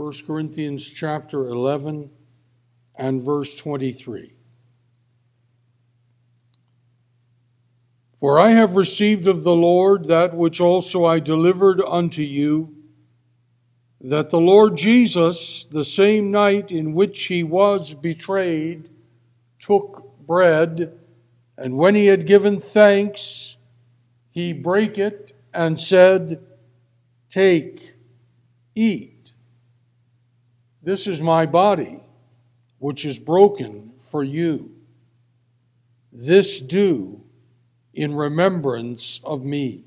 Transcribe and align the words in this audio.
1 0.00 0.12
Corinthians 0.26 0.90
chapter 0.90 1.48
11 1.48 2.10
and 2.96 3.22
verse 3.22 3.54
23. 3.54 4.32
For 8.18 8.38
I 8.38 8.52
have 8.52 8.76
received 8.76 9.26
of 9.26 9.44
the 9.44 9.54
Lord 9.54 10.08
that 10.08 10.34
which 10.34 10.58
also 10.58 11.04
I 11.04 11.18
delivered 11.18 11.82
unto 11.82 12.22
you, 12.22 12.74
that 14.00 14.30
the 14.30 14.40
Lord 14.40 14.78
Jesus, 14.78 15.66
the 15.66 15.84
same 15.84 16.30
night 16.30 16.72
in 16.72 16.94
which 16.94 17.24
he 17.24 17.44
was 17.44 17.92
betrayed, 17.92 18.88
took 19.58 20.16
bread, 20.26 20.98
and 21.58 21.76
when 21.76 21.94
he 21.94 22.06
had 22.06 22.26
given 22.26 22.58
thanks, 22.58 23.58
he 24.30 24.54
brake 24.54 24.96
it 24.96 25.34
and 25.52 25.78
said, 25.78 26.42
Take, 27.28 27.96
eat. 28.74 29.19
This 30.82 31.06
is 31.06 31.20
my 31.20 31.46
body, 31.46 32.00
which 32.78 33.04
is 33.04 33.18
broken 33.18 33.92
for 33.98 34.22
you. 34.24 34.74
This 36.12 36.60
do 36.60 37.22
in 37.92 38.14
remembrance 38.14 39.20
of 39.24 39.44
me. 39.44 39.84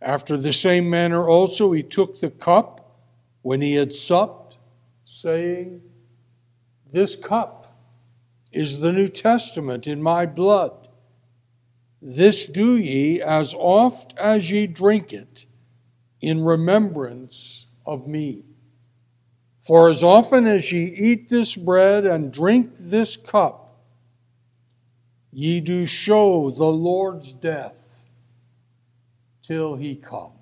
After 0.00 0.36
the 0.36 0.52
same 0.52 0.90
manner 0.90 1.28
also 1.28 1.72
he 1.72 1.82
took 1.82 2.20
the 2.20 2.30
cup 2.30 3.00
when 3.42 3.60
he 3.60 3.74
had 3.74 3.92
supped, 3.92 4.58
saying, 5.04 5.82
This 6.90 7.16
cup 7.16 7.76
is 8.52 8.78
the 8.78 8.92
New 8.92 9.08
Testament 9.08 9.86
in 9.86 10.02
my 10.02 10.26
blood. 10.26 10.88
This 12.00 12.46
do 12.48 12.76
ye 12.76 13.22
as 13.22 13.54
oft 13.56 14.12
as 14.18 14.50
ye 14.50 14.66
drink 14.66 15.12
it 15.12 15.46
in 16.20 16.44
remembrance 16.44 17.66
of 17.86 18.06
me. 18.06 18.44
For 19.62 19.88
as 19.88 20.02
often 20.02 20.46
as 20.46 20.70
ye 20.72 20.84
eat 20.84 21.28
this 21.28 21.56
bread 21.56 22.04
and 22.04 22.32
drink 22.32 22.72
this 22.76 23.16
cup, 23.16 23.62
Ye 25.32 25.60
do 25.60 25.86
show 25.86 26.50
the 26.50 26.64
Lord's 26.64 27.32
death 27.32 28.04
till 29.42 29.76
he 29.76 29.96
come. 29.96 30.32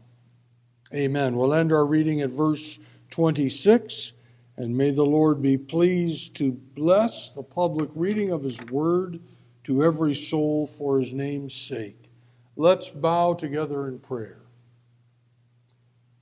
Amen. 0.93 1.37
We'll 1.37 1.55
end 1.55 1.73
our 1.73 1.87
reading 1.87 2.23
at 2.23 2.31
verse 2.31 2.81
26, 3.11 4.15
and 4.57 4.77
may 4.77 4.91
the 4.91 5.05
Lord 5.05 5.41
be 5.41 5.57
pleased 5.57 6.35
to 6.37 6.51
bless 6.51 7.31
the 7.31 7.45
public 7.45 7.89
reading 7.95 8.33
of 8.33 8.43
his 8.43 8.61
word 8.65 9.21
to 9.63 9.85
every 9.85 10.15
soul 10.15 10.67
for 10.67 10.99
his 10.99 11.15
name's 11.15 11.55
sake. 11.55 12.11
Let's 12.57 12.91
bow 12.91 13.35
together 13.35 13.87
in 13.87 14.01
prayer. 14.01 14.40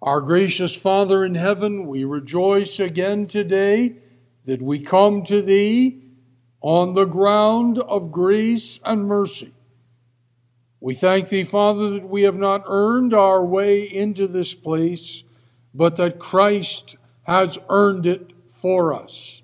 Our 0.01 0.21
gracious 0.21 0.77
Father 0.77 1.25
in 1.25 1.35
heaven, 1.35 1.89
we 1.89 2.05
rejoice 2.05 2.79
again 2.79 3.27
today 3.27 3.97
that 4.45 4.63
we 4.63 4.79
come 4.79 5.25
to 5.25 5.43
thee 5.43 6.01
on 6.61 6.95
the 6.95 7.05
ground 7.05 7.81
of 7.81 8.13
grace 8.13 8.79
and 8.85 9.07
mercy. 9.07 9.53
We 10.81 10.95
thank 10.95 11.31
thee, 11.31 11.43
Father, 11.43 11.91
that 11.91 12.09
we 12.09 12.23
have 12.23 12.37
not 12.37 12.63
earned 12.67 13.13
our 13.13 13.45
way 13.45 13.83
into 13.83 14.29
this 14.29 14.55
place, 14.55 15.25
but 15.75 15.97
that 15.97 16.21
Christ 16.21 16.95
has 17.25 17.59
earned 17.69 18.07
it 18.07 18.33
for 18.47 18.95
us. 18.95 19.43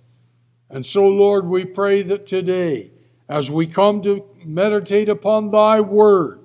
And 0.71 0.87
so, 0.87 1.09
Lord, 1.09 1.47
we 1.47 1.65
pray 1.65 2.03
that 2.03 2.29
today, 2.29 2.93
as 3.29 3.51
we 3.51 3.67
come 3.67 4.03
to 4.03 4.25
meditate 4.45 5.09
upon 5.09 5.51
thy 5.51 5.81
word 5.81 6.39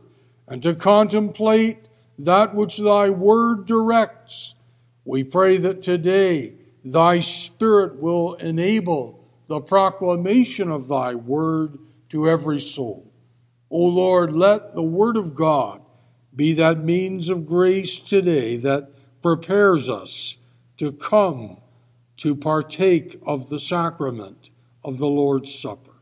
and 0.47 0.63
to 0.63 0.73
contemplate 0.73 1.88
that 2.19 2.53
which 2.53 2.77
thy 2.77 3.09
word 3.09 3.65
directs, 3.65 4.55
we 5.05 5.23
pray 5.23 5.55
that 5.57 5.81
today 5.81 6.53
thy 6.83 7.21
spirit 7.21 7.97
will 7.97 8.33
enable 8.35 9.25
the 9.47 9.61
proclamation 9.61 10.69
of 10.69 10.89
thy 10.89 11.15
word 11.15 11.79
to 12.09 12.27
every 12.29 12.59
soul. 12.59 13.11
O 13.71 13.85
Lord, 13.85 14.33
let 14.33 14.75
the 14.75 14.83
word 14.83 15.15
of 15.15 15.33
God 15.33 15.81
be 16.35 16.53
that 16.53 16.83
means 16.83 17.29
of 17.29 17.47
grace 17.47 17.99
today 17.99 18.57
that 18.57 18.89
prepares 19.21 19.89
us 19.89 20.37
to 20.77 20.91
come 20.91 21.57
to 22.17 22.35
partake 22.35 23.17
of 23.25 23.49
the 23.49 23.59
sacrament 23.59 24.49
of 24.83 24.97
the 24.97 25.07
Lord's 25.07 25.53
Supper. 25.53 25.93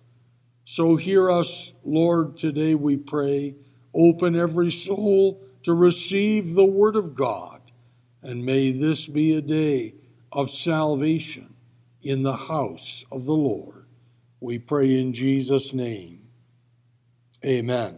So 0.66 0.96
hear 0.96 1.30
us, 1.30 1.74
Lord, 1.86 2.38
today 2.38 2.74
we 2.74 2.98
pray. 2.98 3.56
Open 3.94 4.36
every 4.36 4.72
soul 4.72 5.47
to 5.68 5.74
receive 5.74 6.54
the 6.54 6.66
word 6.66 6.96
of 6.96 7.14
God, 7.14 7.60
and 8.22 8.46
may 8.46 8.72
this 8.72 9.06
be 9.06 9.36
a 9.36 9.42
day 9.42 9.94
of 10.32 10.50
salvation 10.50 11.54
in 12.02 12.24
the 12.24 12.38
house 12.38 13.04
of 13.12 13.26
the 13.26 13.34
Lord. 13.34 13.86
We 14.40 14.60
pray 14.60 14.98
in 14.98 15.12
Jesus' 15.12 15.74
name. 15.74 16.22
Amen. 17.44 17.98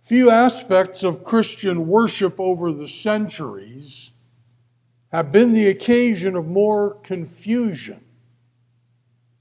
Few 0.00 0.28
aspects 0.28 1.02
of 1.02 1.24
Christian 1.24 1.86
worship 1.86 2.38
over 2.38 2.70
the 2.70 2.86
centuries 2.86 4.12
have 5.10 5.32
been 5.32 5.54
the 5.54 5.68
occasion 5.68 6.36
of 6.36 6.46
more 6.46 6.96
confusion 6.96 8.04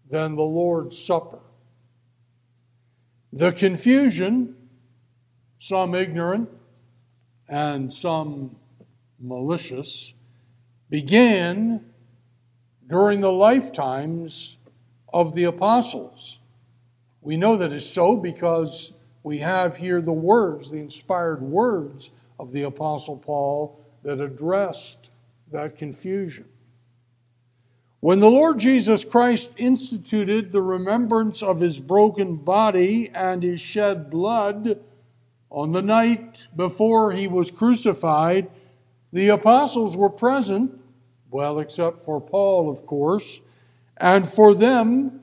than 0.09 0.38
the 0.38 0.44
Lord's 0.44 0.97
Supper. 0.97 1.41
The 3.34 3.52
confusion, 3.52 4.56
some 5.63 5.96
ignorant 5.96 6.50
and 7.47 7.94
some 7.94 8.53
malicious, 9.18 10.13
began 10.90 11.85
during 12.85 13.22
the 13.22 13.31
lifetimes 13.31 14.57
of 15.13 15.35
the 15.35 15.46
apostles. 15.46 16.41
We 17.22 17.38
know 17.38 17.56
that 17.56 17.72
is 17.72 17.90
so 17.90 18.18
because 18.18 18.91
we 19.23 19.38
have 19.38 19.78
here 19.78 20.02
the 20.02 20.12
words, 20.12 20.69
the 20.69 20.79
inspired 20.79 21.41
words 21.41 22.12
of 22.38 22.52
the 22.52 22.63
apostle 22.63 23.16
Paul 23.16 23.79
that 24.03 24.19
addressed 24.19 25.12
that 25.53 25.78
confusion. 25.78 26.50
When 28.02 28.19
the 28.19 28.29
Lord 28.29 28.59
Jesus 28.59 29.06
Christ 29.06 29.53
instituted 29.56 30.52
the 30.52 30.62
remembrance 30.62 31.41
of 31.41 31.62
his 31.62 31.79
broken 31.79 32.35
body 32.35 33.09
and 33.13 33.41
his 33.41 33.62
shed 33.62 34.09
blood 34.09 34.81
on 35.53 35.72
the 35.72 35.81
night 35.81 36.47
before 36.53 37.14
he 37.14 37.28
was 37.28 37.50
crucified, 37.50 38.50
the 39.14 39.30
apostles 39.30 39.96
were 39.96 40.09
present 40.09 40.81
well, 41.34 41.58
except 41.58 42.00
for 42.00 42.22
Paul, 42.22 42.69
of 42.69 42.86
course. 42.86 43.41
And 43.97 44.28
for 44.28 44.53
them, 44.53 45.22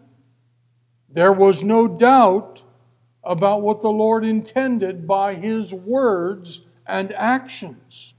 there 1.08 1.32
was 1.32 1.62
no 1.62 1.86
doubt 1.86 2.64
about 3.22 3.62
what 3.62 3.80
the 3.80 3.90
Lord 3.90 4.24
intended 4.24 5.06
by 5.06 5.34
his 5.34 5.72
words 5.72 6.62
and 6.84 7.14
actions. 7.14 8.14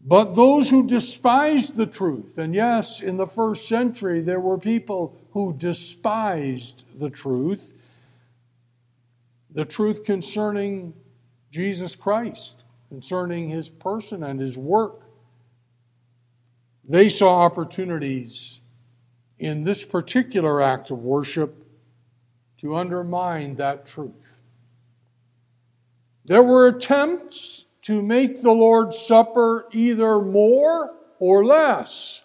But 0.00 0.36
those 0.36 0.70
who 0.70 0.86
despised 0.86 1.76
the 1.76 1.86
truth, 1.86 2.38
and 2.38 2.54
yes, 2.54 3.00
in 3.00 3.16
the 3.16 3.26
first 3.26 3.66
century 3.66 4.20
there 4.20 4.40
were 4.40 4.58
people 4.58 5.16
who 5.32 5.52
despised 5.52 6.84
the 7.00 7.10
truth, 7.10 7.74
the 9.52 9.64
truth 9.64 10.04
concerning 10.04 10.94
Jesus 11.50 11.94
Christ, 11.94 12.64
concerning 12.88 13.48
his 13.48 13.68
person 13.68 14.22
and 14.22 14.40
his 14.40 14.56
work. 14.56 15.04
They 16.84 17.08
saw 17.08 17.40
opportunities 17.40 18.60
in 19.38 19.64
this 19.64 19.84
particular 19.84 20.62
act 20.62 20.90
of 20.90 21.04
worship 21.04 21.64
to 22.58 22.76
undermine 22.76 23.56
that 23.56 23.84
truth. 23.84 24.40
There 26.24 26.42
were 26.42 26.68
attempts 26.68 27.66
to 27.82 28.02
make 28.02 28.42
the 28.42 28.52
Lord's 28.52 28.98
Supper 28.98 29.66
either 29.72 30.20
more 30.20 30.94
or 31.18 31.44
less 31.44 32.22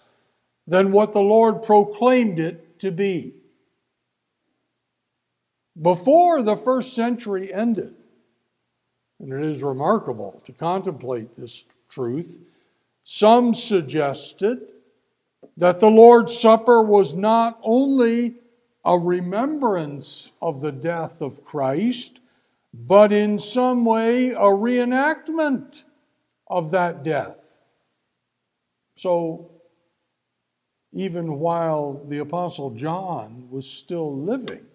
than 0.68 0.92
what 0.92 1.14
the 1.14 1.22
Lord 1.22 1.64
proclaimed 1.64 2.40
it 2.40 2.80
to 2.80 2.92
be. 2.92 3.34
Before 5.82 6.42
the 6.42 6.56
first 6.56 6.96
century 6.96 7.54
ended, 7.54 7.94
and 9.20 9.32
it 9.32 9.44
is 9.44 9.62
remarkable 9.64 10.42
to 10.46 10.52
contemplate 10.52 11.36
this 11.36 11.66
truth, 11.90 12.40
some 13.04 13.54
suggested 13.54 14.60
that 15.56 15.80
the 15.80 15.90
Lord's 15.90 16.38
Supper 16.38 16.82
was 16.82 17.16
not 17.16 17.60
only 17.64 18.36
a 18.84 18.98
remembrance 18.98 20.32
of 20.42 20.62
the 20.62 20.72
death 20.72 21.22
of 21.22 21.44
Christ, 21.44 22.22
but 22.74 23.12
in 23.12 23.38
some 23.38 23.86
way 23.86 24.32
a 24.32 24.38
reenactment 24.38 25.84
of 26.48 26.72
that 26.72 27.04
death. 27.04 27.60
So, 28.94 29.52
even 30.92 31.40
while 31.40 32.04
the 32.08 32.20
Apostle 32.20 32.72
John 32.72 33.48
was 33.52 33.70
still 33.70 34.18
living, 34.18 34.66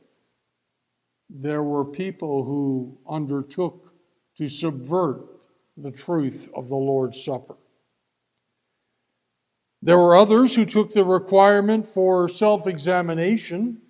there 1.35 1.63
were 1.63 1.85
people 1.85 2.45
who 2.45 2.99
undertook 3.09 3.93
to 4.37 4.49
subvert 4.49 5.25
the 5.77 5.91
truth 5.91 6.49
of 6.55 6.69
the 6.69 6.77
Lord's 6.77 7.23
Supper. 7.25 7.57
There 9.81 9.99
were 9.99 10.15
others 10.15 10.55
who 10.55 10.65
took 10.65 10.93
the 10.93 11.05
requirement 11.05 11.89
for 11.89 12.29
self 12.29 12.67
examination, 12.67 13.81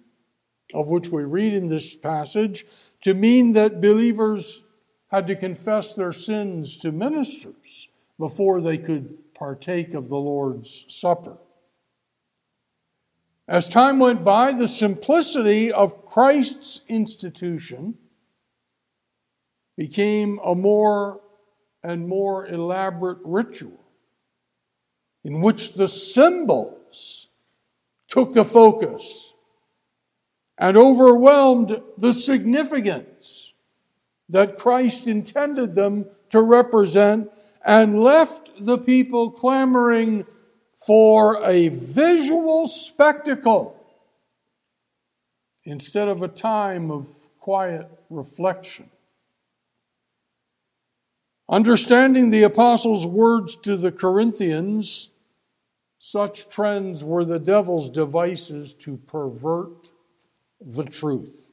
of 0.73 0.89
which 0.89 1.11
we 1.11 1.25
read 1.25 1.53
in 1.53 1.69
this 1.69 1.97
passage, 1.97 2.65
to 3.03 3.15
mean 3.15 3.53
that 3.53 3.81
believers 3.81 4.65
had 5.09 5.27
to 5.27 5.37
confess 5.37 5.95
their 5.95 6.13
sins 6.13 6.79
to 6.79 6.93
ministers 6.93 7.89
before 8.19 8.61
they 8.61 8.79
could 8.79 9.19
partake 9.35 9.93
of 9.93 10.09
the 10.09 10.17
Lord's 10.17 10.87
Supper. 10.89 11.37
As 13.49 13.69
time 13.69 13.99
went 13.99 14.25
by, 14.25 14.53
the 14.53 14.69
simplicity 14.69 15.73
of 15.73 16.07
Christ's 16.07 16.83
institution 16.89 17.99
became 19.77 20.39
a 20.45 20.55
more 20.55 21.21
and 21.83 22.07
more 22.07 22.47
elaborate 22.47 23.19
ritual 23.25 23.85
in 25.25 25.41
which 25.41 25.75
the 25.75 25.89
symbols 25.89 27.29
took 28.09 28.33
the 28.33 28.45
focus 28.45 29.35
and 30.59 30.77
overwhelmed 30.77 31.81
the 31.99 32.13
significance 32.13 33.55
that 34.29 34.59
Christ 34.59 35.07
intended 35.07 35.75
them 35.75 36.07
to 36.31 36.41
represent 36.41 37.31
and 37.65 38.01
left 38.01 38.65
the 38.65 38.79
people 38.79 39.31
clamoring 39.31 40.27
for 40.87 41.43
a 41.45 41.69
visual 41.69 42.67
spectacle 42.67 43.79
instead 45.65 46.09
of 46.09 46.23
a 46.23 46.29
time 46.29 46.91
of 46.91 47.09
quiet 47.39 47.89
reflection. 48.11 48.91
Understanding 51.49 52.31
the 52.31 52.43
apostles' 52.43 53.07
words 53.07 53.57
to 53.57 53.77
the 53.77 53.93
Corinthians, 53.93 55.11
such 55.99 56.49
trends 56.49 57.05
were 57.05 57.25
the 57.25 57.39
devil's 57.39 57.91
devices 57.91 58.75
to 58.75 58.97
pervert 58.97 59.93
the 60.61 60.85
truth. 60.85 61.51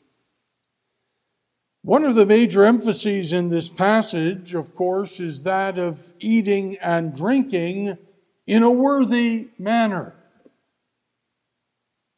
One 1.81 2.03
of 2.03 2.15
the 2.15 2.25
major 2.25 2.65
emphases 2.65 3.31
in 3.31 3.49
this 3.49 3.69
passage, 3.69 4.53
of 4.53 4.75
course, 4.75 5.19
is 5.19 5.43
that 5.43 5.77
of 5.77 6.13
eating 6.19 6.77
and 6.77 7.15
drinking 7.15 7.97
in 8.49 8.63
a 8.63 8.71
worthy 8.71 9.47
manner. 9.59 10.15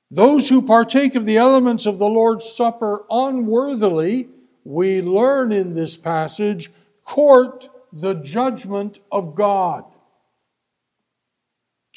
Those 0.10 0.48
who 0.48 0.62
partake 0.62 1.14
of 1.16 1.26
the 1.26 1.36
elements 1.36 1.86
of 1.86 2.00
the 2.00 2.08
Lord's 2.08 2.50
Supper 2.50 3.04
unworthily, 3.10 4.30
we 4.64 5.02
learn 5.02 5.52
in 5.52 5.74
this 5.74 5.98
passage, 5.98 6.72
court 7.04 7.68
the 7.92 8.14
judgment 8.14 9.00
of 9.12 9.36
God. 9.36 9.84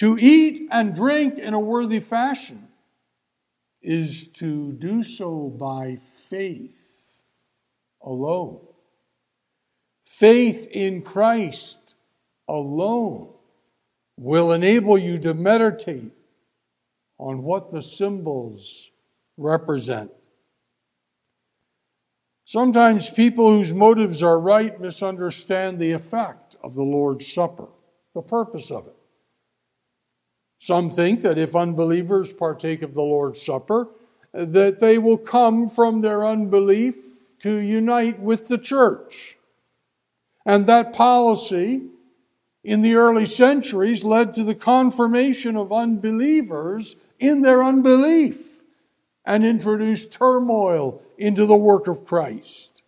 To 0.00 0.18
eat 0.18 0.66
and 0.72 0.96
drink 0.96 1.38
in 1.38 1.54
a 1.54 1.60
worthy 1.60 2.00
fashion 2.00 2.66
is 3.82 4.26
to 4.28 4.72
do 4.72 5.04
so 5.04 5.48
by 5.48 5.98
faith 6.28 7.20
alone. 8.02 8.66
Faith 10.04 10.66
in 10.72 11.02
Christ 11.02 11.94
alone 12.48 13.33
will 14.16 14.52
enable 14.52 14.96
you 14.96 15.18
to 15.18 15.34
meditate 15.34 16.12
on 17.18 17.42
what 17.42 17.72
the 17.72 17.82
symbols 17.82 18.90
represent. 19.36 20.10
Sometimes 22.44 23.08
people 23.08 23.50
whose 23.50 23.72
motives 23.72 24.22
are 24.22 24.38
right 24.38 24.78
misunderstand 24.80 25.78
the 25.78 25.92
effect 25.92 26.56
of 26.62 26.74
the 26.74 26.82
Lord's 26.82 27.32
Supper, 27.32 27.68
the 28.14 28.22
purpose 28.22 28.70
of 28.70 28.86
it. 28.86 28.96
Some 30.58 30.90
think 30.90 31.20
that 31.22 31.38
if 31.38 31.56
unbelievers 31.56 32.32
partake 32.32 32.82
of 32.82 32.94
the 32.94 33.02
Lord's 33.02 33.42
Supper, 33.42 33.88
that 34.32 34.78
they 34.78 34.98
will 34.98 35.18
come 35.18 35.68
from 35.68 36.00
their 36.00 36.24
unbelief 36.24 36.96
to 37.40 37.56
unite 37.56 38.20
with 38.20 38.48
the 38.48 38.58
church. 38.58 39.36
And 40.46 40.66
that 40.66 40.92
policy 40.92 41.88
in 42.64 42.80
the 42.80 42.94
early 42.94 43.26
centuries 43.26 44.02
led 44.02 44.34
to 44.34 44.42
the 44.42 44.54
confirmation 44.54 45.54
of 45.54 45.70
unbelievers 45.70 46.96
in 47.20 47.42
their 47.42 47.62
unbelief 47.62 48.62
and 49.24 49.44
introduced 49.44 50.12
turmoil 50.12 51.02
into 51.18 51.44
the 51.44 51.56
work 51.56 51.86
of 51.86 52.04
Christ. 52.06 52.82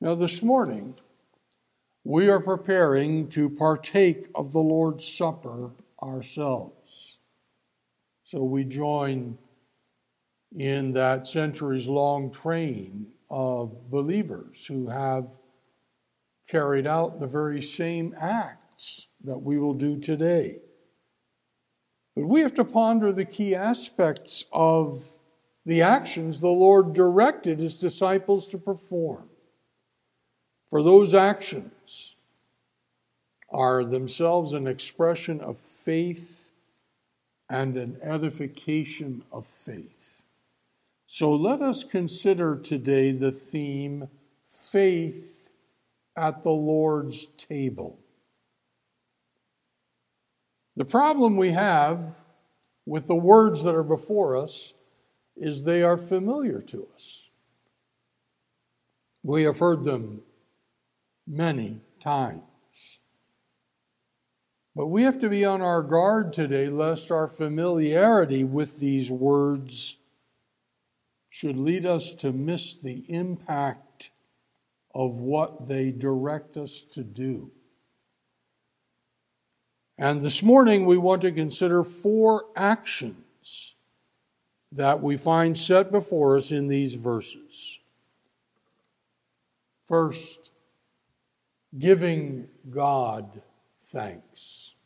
Now, 0.00 0.14
this 0.14 0.42
morning, 0.42 0.94
we 2.02 2.28
are 2.30 2.40
preparing 2.40 3.28
to 3.28 3.50
partake 3.50 4.28
of 4.34 4.52
the 4.52 4.58
Lord's 4.58 5.06
Supper 5.06 5.70
ourselves. 6.02 7.18
So 8.24 8.42
we 8.42 8.64
join 8.64 9.38
in 10.56 10.92
that 10.94 11.26
centuries 11.26 11.88
long 11.88 12.30
train 12.30 13.08
of 13.28 13.90
believers 13.90 14.66
who 14.66 14.88
have 14.88 15.36
carried 16.48 16.86
out 16.86 17.20
the 17.20 17.26
very 17.26 17.60
same 17.60 18.14
acts 18.20 19.08
that 19.24 19.38
we 19.38 19.58
will 19.58 19.74
do 19.74 19.98
today. 19.98 20.60
But 22.14 22.26
we 22.26 22.40
have 22.40 22.54
to 22.54 22.64
ponder 22.64 23.12
the 23.12 23.24
key 23.24 23.54
aspects 23.54 24.46
of 24.52 25.12
the 25.64 25.82
actions 25.82 26.40
the 26.40 26.48
Lord 26.48 26.94
directed 26.94 27.58
his 27.58 27.78
disciples 27.78 28.46
to 28.48 28.58
perform. 28.58 29.28
For 30.70 30.82
those 30.82 31.12
actions 31.12 32.16
are 33.50 33.84
themselves 33.84 34.52
an 34.52 34.66
expression 34.66 35.40
of 35.40 35.58
faith 35.58 36.50
and 37.48 37.76
an 37.76 37.98
edification 38.02 39.22
of 39.32 39.46
faith. 39.46 40.22
So 41.06 41.32
let 41.32 41.62
us 41.62 41.84
consider 41.84 42.56
today 42.56 43.12
the 43.12 43.32
theme 43.32 44.08
faith 44.48 45.35
at 46.16 46.42
the 46.42 46.50
Lord's 46.50 47.26
table. 47.36 47.98
The 50.76 50.84
problem 50.84 51.36
we 51.36 51.50
have 51.50 52.18
with 52.84 53.06
the 53.06 53.14
words 53.14 53.64
that 53.64 53.74
are 53.74 53.82
before 53.82 54.36
us 54.36 54.74
is 55.36 55.64
they 55.64 55.82
are 55.82 55.98
familiar 55.98 56.60
to 56.62 56.86
us. 56.94 57.30
We 59.22 59.42
have 59.42 59.58
heard 59.58 59.84
them 59.84 60.22
many 61.26 61.80
times. 61.98 62.42
But 64.74 64.88
we 64.88 65.02
have 65.02 65.18
to 65.20 65.28
be 65.28 65.44
on 65.44 65.62
our 65.62 65.82
guard 65.82 66.32
today 66.32 66.68
lest 66.68 67.10
our 67.10 67.28
familiarity 67.28 68.44
with 68.44 68.78
these 68.78 69.10
words 69.10 69.96
should 71.30 71.56
lead 71.56 71.86
us 71.86 72.14
to 72.16 72.32
miss 72.32 72.74
the 72.74 73.04
impact 73.08 73.85
of 74.96 75.18
what 75.18 75.68
they 75.68 75.90
direct 75.92 76.56
us 76.56 76.80
to 76.80 77.04
do. 77.04 77.50
And 79.98 80.22
this 80.22 80.42
morning 80.42 80.86
we 80.86 80.96
want 80.96 81.20
to 81.20 81.32
consider 81.32 81.84
four 81.84 82.46
actions 82.56 83.74
that 84.72 85.02
we 85.02 85.18
find 85.18 85.56
set 85.56 85.92
before 85.92 86.34
us 86.34 86.50
in 86.50 86.68
these 86.68 86.94
verses. 86.94 87.78
First, 89.86 90.50
giving 91.78 92.48
God 92.70 93.42
thanks. 93.84 94.76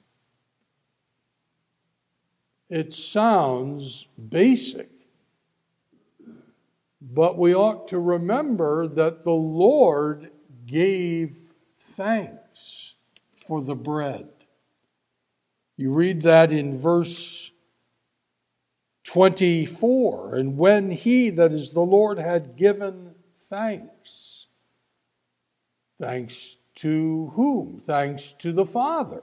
It 2.68 2.92
sounds 2.92 4.08
basic, 4.28 4.90
but 7.00 7.38
we 7.38 7.54
ought 7.54 7.88
to 7.88 7.99
remember 7.99 8.87
that 8.87 9.25
the 9.25 9.30
Lord 9.30 10.30
gave 10.66 11.37
thanks 11.78 12.95
for 13.35 13.62
the 13.62 13.75
bread. 13.75 14.28
You 15.76 15.92
read 15.92 16.23
that 16.23 16.52
in 16.52 16.76
verse 16.76 17.52
24. 19.04 20.37
And 20.37 20.59
when 20.59 20.90
he, 20.90 21.30
that 21.30 21.52
is 21.52 21.71
the 21.71 21.80
Lord, 21.80 22.19
had 22.19 22.57
given 22.57 23.14
thanks, 23.49 24.47
thanks 25.99 26.59
to 26.76 27.33
whom? 27.35 27.80
Thanks 27.85 28.33
to 28.35 28.52
the 28.52 28.66
Father. 28.66 29.23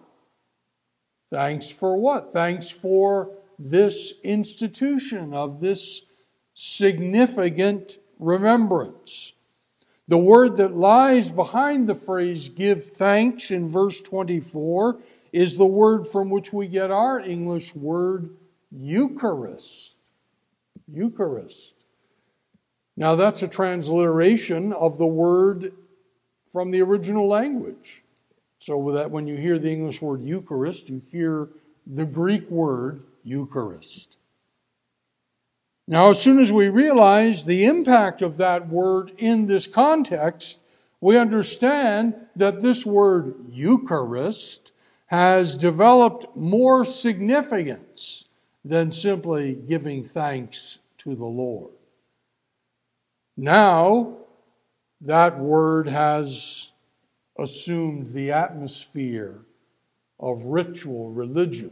Thanks 1.29 1.71
for 1.71 1.97
what? 1.97 2.33
Thanks 2.33 2.69
for 2.69 3.31
this 3.59 4.13
institution 4.23 5.33
of 5.33 5.59
this 5.59 6.03
significant 6.59 7.99
remembrance. 8.17 9.33
The 10.07 10.17
word 10.17 10.57
that 10.57 10.75
lies 10.75 11.29
behind 11.29 11.85
the 11.85 11.93
phrase 11.93 12.49
give 12.49 12.85
thanks 12.85 13.51
in 13.51 13.69
verse 13.69 14.01
24 14.01 14.97
is 15.31 15.55
the 15.55 15.67
word 15.67 16.07
from 16.07 16.31
which 16.31 16.51
we 16.51 16.65
get 16.65 16.89
our 16.89 17.19
English 17.19 17.75
word 17.75 18.31
Eucharist. 18.71 19.97
Eucharist. 20.91 21.75
Now, 22.95 23.13
that's 23.13 23.43
a 23.43 23.47
transliteration 23.47 24.73
of 24.73 24.97
the 24.97 25.05
word 25.05 25.73
from 26.51 26.71
the 26.71 26.81
original 26.81 27.27
language. 27.27 28.03
So 28.57 28.91
that 28.93 29.11
when 29.11 29.27
you 29.27 29.37
hear 29.37 29.59
the 29.59 29.71
English 29.71 30.01
word 30.01 30.23
Eucharist, 30.23 30.89
you 30.89 31.03
hear 31.11 31.49
the 31.85 32.05
Greek 32.05 32.49
word 32.49 33.03
Eucharist. 33.23 34.17
Now, 35.87 36.09
as 36.09 36.21
soon 36.21 36.39
as 36.39 36.51
we 36.51 36.67
realize 36.67 37.45
the 37.45 37.65
impact 37.65 38.21
of 38.21 38.37
that 38.37 38.67
word 38.67 39.13
in 39.17 39.47
this 39.47 39.67
context, 39.67 40.59
we 40.99 41.17
understand 41.17 42.15
that 42.35 42.61
this 42.61 42.85
word 42.85 43.35
Eucharist 43.49 44.73
has 45.05 45.55
developed 45.55 46.35
more 46.35 46.83
significance 46.83 48.25
than 48.65 48.91
simply 48.91 49.55
giving 49.55 50.03
thanks 50.03 50.79
to 50.97 51.15
the 51.15 51.25
Lord. 51.25 51.71
Now, 53.37 54.17
that 54.99 55.39
word 55.39 55.87
has 55.87 56.73
assumed 57.39 58.07
the 58.07 58.31
atmosphere 58.31 59.45
of 60.19 60.43
ritual 60.43 61.11
religion, 61.11 61.71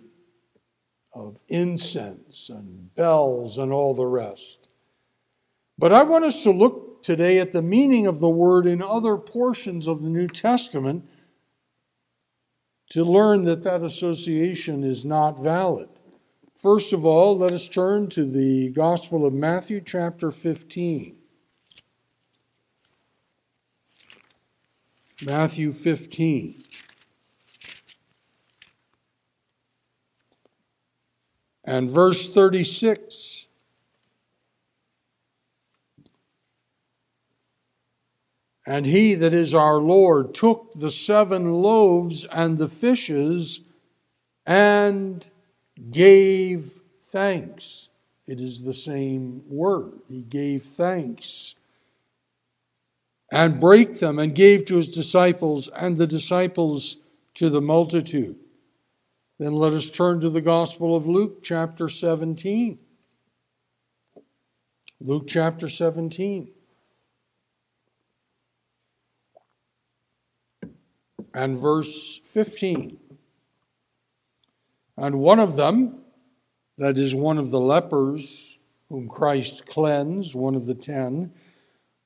of 1.16 1.40
incense 1.48 2.50
and 2.50 2.94
bells 2.94 3.58
and 3.58 3.72
all 3.72 3.96
the 3.96 4.06
rest. 4.06 4.68
But 5.80 5.94
I 5.94 6.04
want 6.04 6.26
us 6.26 6.44
to 6.44 6.52
look 6.52 7.02
today 7.04 7.40
at 7.40 7.54
the 7.54 7.62
meaning 7.62 8.06
of 8.06 8.20
the 8.20 8.30
word 8.30 8.68
in 8.68 8.82
other 8.82 9.18
portions 9.18 9.88
of 9.88 10.04
the 10.04 10.10
New 10.10 10.28
Testament 10.28 11.08
to 12.90 13.04
learn 13.04 13.46
that 13.46 13.64
that 13.64 13.82
association 13.82 14.84
is 14.84 15.06
not 15.06 15.42
valid. 15.42 15.88
First 16.58 16.94
of 16.94 17.06
all, 17.06 17.38
let 17.38 17.52
us 17.52 17.70
turn 17.70 18.10
to 18.10 18.26
the 18.26 18.72
Gospel 18.72 19.26
of 19.26 19.34
Matthew, 19.34 19.82
chapter 19.82 20.32
15. 20.32 21.18
Matthew 25.22 25.72
15. 25.72 26.65
And 31.66 31.90
verse 31.90 32.30
36. 32.30 33.48
And 38.68 38.86
he 38.86 39.14
that 39.16 39.34
is 39.34 39.54
our 39.54 39.78
Lord 39.78 40.34
took 40.34 40.74
the 40.74 40.90
seven 40.90 41.54
loaves 41.54 42.26
and 42.26 42.58
the 42.58 42.68
fishes 42.68 43.62
and 44.46 45.30
gave 45.92 46.80
thanks. 47.02 47.90
It 48.28 48.42
is 48.42 48.64
the 48.64 48.74
same 48.74 49.44
word. 49.48 50.02
He 50.10 50.22
gave 50.22 50.64
thanks 50.64 51.56
and 53.32 53.60
brake 53.60 54.00
them 54.00 54.18
and 54.18 54.34
gave 54.34 54.66
to 54.66 54.78
his 54.78 54.88
disciples 54.88 55.68
and 55.76 55.98
the 55.98 56.08
disciples 56.08 56.98
to 57.36 57.50
the 57.50 57.62
multitude. 57.62 58.38
Then 59.38 59.52
let 59.52 59.74
us 59.74 59.90
turn 59.90 60.22
to 60.22 60.30
the 60.30 60.42
Gospel 60.42 60.96
of 60.96 61.08
Luke, 61.08 61.44
chapter 61.44 61.90
17. 61.90 62.80
Luke 65.02 65.26
chapter 65.28 65.68
17. 65.68 66.48
And 71.34 71.58
verse 71.58 72.20
15. 72.24 72.98
And 74.98 75.20
one 75.20 75.40
of 75.40 75.58
them, 75.58 76.00
that 76.78 76.98
is 76.98 77.14
one 77.14 77.38
of 77.38 77.52
the 77.52 77.60
lepers 77.60 78.58
whom 78.88 79.10
Christ 79.10 79.66
cleansed, 79.66 80.34
one 80.34 80.56
of 80.56 80.66
the 80.66 80.74
ten, 80.74 81.34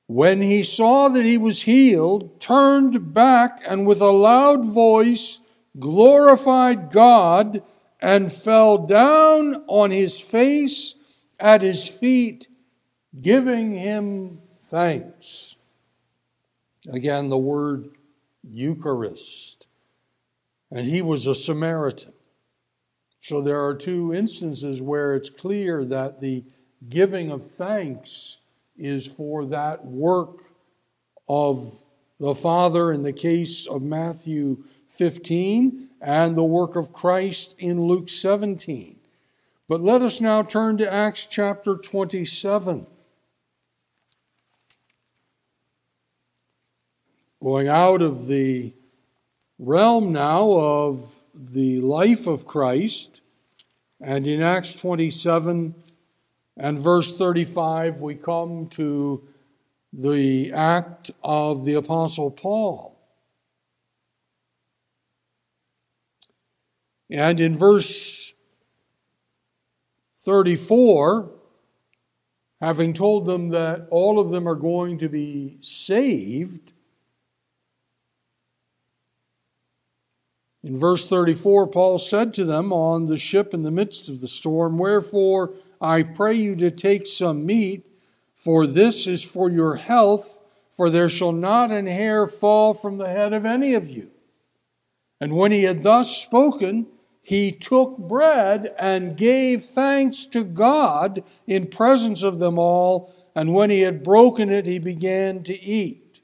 when 0.08 0.42
he 0.42 0.64
saw 0.64 1.08
that 1.08 1.24
he 1.24 1.38
was 1.38 1.62
healed, 1.62 2.40
turned 2.40 3.14
back 3.14 3.62
and 3.64 3.86
with 3.86 4.00
a 4.00 4.10
loud 4.10 4.64
voice 4.64 5.40
glorified 5.78 6.90
God 6.90 7.62
and 8.00 8.32
fell 8.32 8.86
down 8.86 9.64
on 9.66 9.90
his 9.90 10.20
face 10.20 10.94
at 11.38 11.62
his 11.62 11.88
feet, 11.88 12.48
giving 13.20 13.72
him 13.72 14.40
thanks. 14.58 15.56
Again, 16.92 17.28
the 17.28 17.38
word 17.38 17.90
Eucharist. 18.42 19.66
And 20.70 20.86
he 20.86 21.02
was 21.02 21.26
a 21.26 21.34
Samaritan. 21.34 22.12
So 23.18 23.42
there 23.42 23.62
are 23.62 23.74
two 23.74 24.14
instances 24.14 24.80
where 24.80 25.14
it's 25.14 25.28
clear 25.28 25.84
that 25.84 26.20
the 26.20 26.44
giving 26.88 27.30
of 27.30 27.46
thanks 27.46 28.38
is 28.78 29.06
for 29.06 29.44
that 29.46 29.84
work 29.84 30.38
of 31.28 31.84
the 32.18 32.34
Father 32.34 32.92
in 32.92 33.02
the 33.02 33.12
case 33.12 33.66
of 33.66 33.82
Matthew 33.82 34.64
15 34.90 35.88
and 36.00 36.36
the 36.36 36.44
work 36.44 36.76
of 36.76 36.92
Christ 36.92 37.54
in 37.58 37.82
Luke 37.82 38.08
17. 38.08 38.96
But 39.68 39.80
let 39.80 40.02
us 40.02 40.20
now 40.20 40.42
turn 40.42 40.78
to 40.78 40.92
Acts 40.92 41.26
chapter 41.26 41.76
27. 41.76 42.86
Going 47.42 47.68
out 47.68 48.02
of 48.02 48.26
the 48.26 48.72
realm 49.58 50.12
now 50.12 50.50
of 50.50 51.20
the 51.34 51.80
life 51.80 52.26
of 52.26 52.46
Christ, 52.46 53.22
and 54.00 54.26
in 54.26 54.42
Acts 54.42 54.74
27, 54.80 55.74
and 56.56 56.78
verse 56.78 57.14
35, 57.16 58.00
we 58.00 58.16
come 58.16 58.66
to 58.70 59.22
the 59.92 60.52
act 60.52 61.10
of 61.22 61.64
the 61.64 61.74
Apostle 61.74 62.30
Paul. 62.30 62.89
And 67.10 67.40
in 67.40 67.56
verse 67.56 68.34
34, 70.18 71.32
having 72.60 72.92
told 72.92 73.26
them 73.26 73.48
that 73.48 73.88
all 73.90 74.20
of 74.20 74.30
them 74.30 74.46
are 74.46 74.54
going 74.54 74.98
to 74.98 75.08
be 75.08 75.56
saved, 75.60 76.72
in 80.62 80.76
verse 80.76 81.06
34, 81.06 81.68
Paul 81.68 81.98
said 81.98 82.34
to 82.34 82.44
them 82.44 82.72
on 82.72 83.06
the 83.06 83.18
ship 83.18 83.54
in 83.54 83.62
the 83.62 83.70
midst 83.70 84.08
of 84.08 84.20
the 84.20 84.28
storm, 84.28 84.78
Wherefore, 84.78 85.54
I 85.80 86.02
pray 86.02 86.34
you 86.34 86.54
to 86.56 86.70
take 86.70 87.06
some 87.06 87.46
meat, 87.46 87.86
for 88.34 88.66
this 88.66 89.06
is 89.06 89.24
for 89.24 89.50
your 89.50 89.76
health, 89.76 90.38
for 90.70 90.90
there 90.90 91.08
shall 91.08 91.32
not 91.32 91.70
an 91.70 91.86
hair 91.86 92.26
fall 92.26 92.74
from 92.74 92.98
the 92.98 93.08
head 93.08 93.32
of 93.32 93.46
any 93.46 93.74
of 93.74 93.88
you. 93.88 94.10
And 95.18 95.36
when 95.36 95.50
he 95.50 95.64
had 95.64 95.82
thus 95.82 96.16
spoken, 96.16 96.86
he 97.22 97.52
took 97.52 97.98
bread 97.98 98.74
and 98.78 99.16
gave 99.16 99.64
thanks 99.64 100.26
to 100.26 100.42
God 100.42 101.22
in 101.46 101.66
presence 101.66 102.22
of 102.22 102.38
them 102.38 102.58
all. 102.58 103.14
And 103.34 103.54
when 103.54 103.70
he 103.70 103.80
had 103.80 104.02
broken 104.02 104.50
it, 104.50 104.66
he 104.66 104.78
began 104.78 105.42
to 105.44 105.62
eat. 105.62 106.20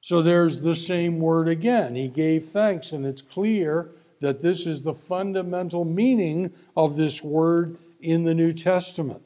So 0.00 0.20
there's 0.20 0.60
the 0.60 0.74
same 0.74 1.18
word 1.18 1.48
again. 1.48 1.94
He 1.94 2.08
gave 2.08 2.44
thanks, 2.44 2.92
and 2.92 3.06
it's 3.06 3.22
clear 3.22 3.92
that 4.20 4.42
this 4.42 4.66
is 4.66 4.82
the 4.82 4.94
fundamental 4.94 5.84
meaning 5.84 6.52
of 6.76 6.96
this 6.96 7.22
word 7.22 7.78
in 8.00 8.24
the 8.24 8.34
New 8.34 8.52
Testament. 8.52 9.22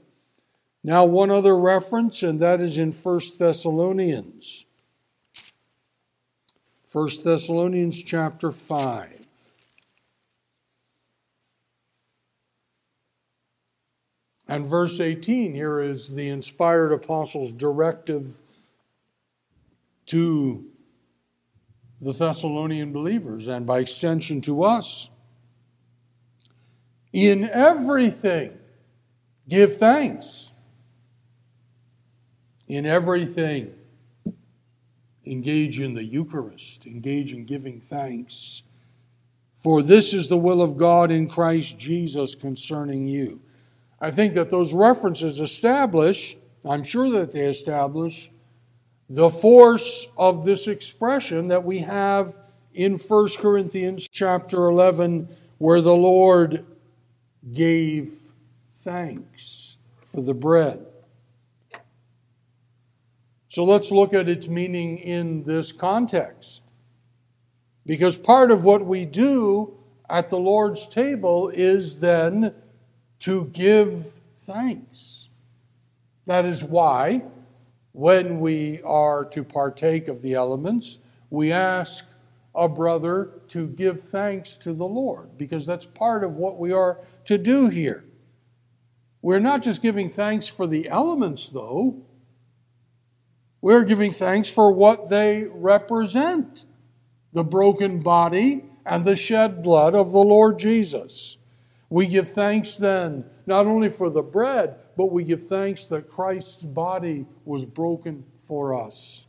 Now, 0.85 1.05
one 1.05 1.31
other 1.31 1.59
reference, 1.59 2.23
and 2.23 2.39
that 2.41 2.61
is 2.61 2.79
in 2.79 2.93
1 2.93 3.21
Thessalonians. 3.39 4.65
1 6.93 7.09
Thessalonians 7.25 8.01
chapter 8.01 8.53
5. 8.53 9.18
And 14.49 14.67
verse 14.67 15.01
18 15.01 15.55
here 15.55 15.81
is 15.81 16.09
the 16.09 16.29
inspired 16.29 16.93
apostle's 16.93 17.53
directive 17.53 18.41
to 20.07 20.65
the 22.01 22.13
Thessalonian 22.13 22.93
believers 22.93 23.47
and 23.47 23.67
by 23.67 23.81
extension 23.81 24.41
to 24.43 24.63
us. 24.65 25.11
In 27.13 27.51
everything, 27.51 28.59
Give 29.49 29.75
thanks 29.75 30.53
in 32.67 32.85
everything. 32.85 33.75
Engage 35.25 35.81
in 35.81 35.95
the 35.95 36.05
Eucharist, 36.05 36.87
engage 36.87 37.33
in 37.33 37.45
giving 37.45 37.81
thanks. 37.81 38.63
For 39.55 39.83
this 39.83 40.15
is 40.15 40.29
the 40.29 40.39
will 40.39 40.63
of 40.63 40.77
God 40.77 41.11
in 41.11 41.29
Christ 41.29 41.79
Jesus 41.79 42.35
concerning 42.35 43.09
you. 43.09 43.41
I 44.01 44.11
think 44.11 44.35
that 44.35 44.51
those 44.51 44.73
references 44.73 45.41
establish, 45.41 46.37
I'm 46.65 46.85
sure 46.85 47.11
that 47.11 47.33
they 47.33 47.47
establish, 47.47 48.31
the 49.11 49.31
force 49.31 50.07
of 50.17 50.45
this 50.45 50.69
expression 50.69 51.49
that 51.49 51.65
we 51.65 51.79
have 51.79 52.37
in 52.75 52.97
1 52.97 53.29
Corinthians 53.39 54.07
chapter 54.11 54.67
11, 54.67 55.29
where 55.59 55.81
the 55.81 55.95
Lord 55.95 56.65
gave 57.53 58.15
thanks 58.75 59.79
for 60.05 60.23
the 60.23 60.35
bread. 60.35 60.85
So 63.49 63.65
let's 63.65 63.91
look 63.91 64.15
at 64.15 64.29
its 64.29 64.47
meaning 64.47 64.99
in 64.99 65.43
this 65.43 65.73
context. 65.73 66.63
Because 67.87 68.17
part 68.17 68.51
of 68.51 68.63
what 68.63 68.85
we 68.85 69.07
do 69.07 69.79
at 70.09 70.29
the 70.29 70.39
Lord's 70.39 70.87
table 70.87 71.49
is 71.49 71.99
then 71.99 72.55
to 73.21 73.47
give 73.47 74.15
thanks. 74.43 75.29
That 76.27 76.45
is 76.45 76.63
why, 76.63 77.25
when 77.93 78.41
we 78.41 78.81
are 78.83 79.25
to 79.27 79.43
partake 79.43 80.09
of 80.09 80.23
the 80.23 80.35
elements, 80.35 81.01
we 81.31 81.53
ask 81.53 82.07
a 82.55 82.69
brother 82.69 83.31
to 83.49 83.69
give 83.69 84.01
thanks 84.01 84.57
to 84.59 84.73
the 84.73 84.87
Lord, 84.87 85.37
because 85.37 85.67
that's 85.67 85.87
part 85.87 86.25
of 86.25 86.37
what 86.37 86.59
we 86.59 86.73
are 86.73 86.99
to 87.25 87.39
do 87.39 87.69
here. 87.69 88.05
We're 89.23 89.39
not 89.39 89.63
just 89.63 89.83
giving 89.83 90.09
thanks 90.09 90.49
for 90.49 90.67
the 90.67 90.89
elements, 90.89 91.49
though, 91.49 92.03
we're 93.61 93.85
giving 93.85 94.13
thanks 94.13 94.49
for 94.49 94.73
what 94.73 95.09
they 95.09 95.45
represent 95.45 96.65
the 97.33 97.43
broken 97.43 98.01
body 98.01 98.65
and 98.87 99.05
the 99.05 99.17
shed 99.17 99.63
blood 99.63 99.95
of 99.95 100.13
the 100.13 100.19
Lord 100.19 100.59
Jesus. 100.59 101.39
We 101.91 102.07
give 102.07 102.29
thanks 102.29 102.77
then, 102.77 103.25
not 103.47 103.67
only 103.67 103.89
for 103.89 104.11
the 104.11 104.23
bread, 104.23 104.77
but 104.97 105.07
we 105.07 105.25
give 105.25 105.47
thanks 105.47 105.87
that 105.87 106.09
Christ's 106.09 106.65
body 106.65 107.27
was 107.45 107.65
broken 107.65 108.25
for 108.47 108.75
us. 108.75 109.27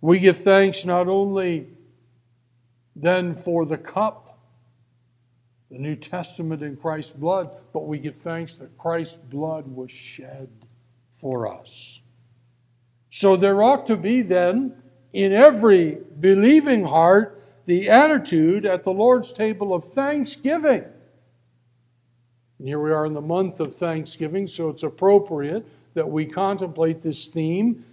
We 0.00 0.18
give 0.18 0.36
thanks 0.36 0.84
not 0.84 1.08
only 1.08 1.68
then 2.94 3.32
for 3.32 3.64
the 3.64 3.78
cup, 3.78 4.38
the 5.70 5.78
New 5.78 5.96
Testament 5.96 6.62
in 6.62 6.76
Christ's 6.76 7.12
blood, 7.12 7.50
but 7.72 7.86
we 7.86 7.98
give 7.98 8.16
thanks 8.16 8.58
that 8.58 8.76
Christ's 8.78 9.16
blood 9.16 9.66
was 9.66 9.90
shed 9.90 10.48
for 11.10 11.46
us. 11.46 12.00
So 13.10 13.36
there 13.36 13.62
ought 13.62 13.86
to 13.86 13.96
be 13.96 14.22
then, 14.22 14.76
in 15.12 15.32
every 15.32 15.98
believing 16.20 16.84
heart, 16.84 17.44
the 17.64 17.88
attitude 17.88 18.64
at 18.64 18.84
the 18.84 18.92
Lord's 18.92 19.32
table 19.32 19.74
of 19.74 19.84
thanksgiving. 19.84 20.84
And 22.58 22.68
here 22.68 22.80
we 22.80 22.90
are 22.90 23.06
in 23.06 23.12
the 23.12 23.20
month 23.20 23.60
of 23.60 23.74
Thanksgiving, 23.74 24.46
so 24.46 24.68
it's 24.68 24.82
appropriate 24.82 25.66
that 25.94 26.08
we 26.08 26.26
contemplate 26.26 27.00
this 27.00 27.26
theme 27.28 27.84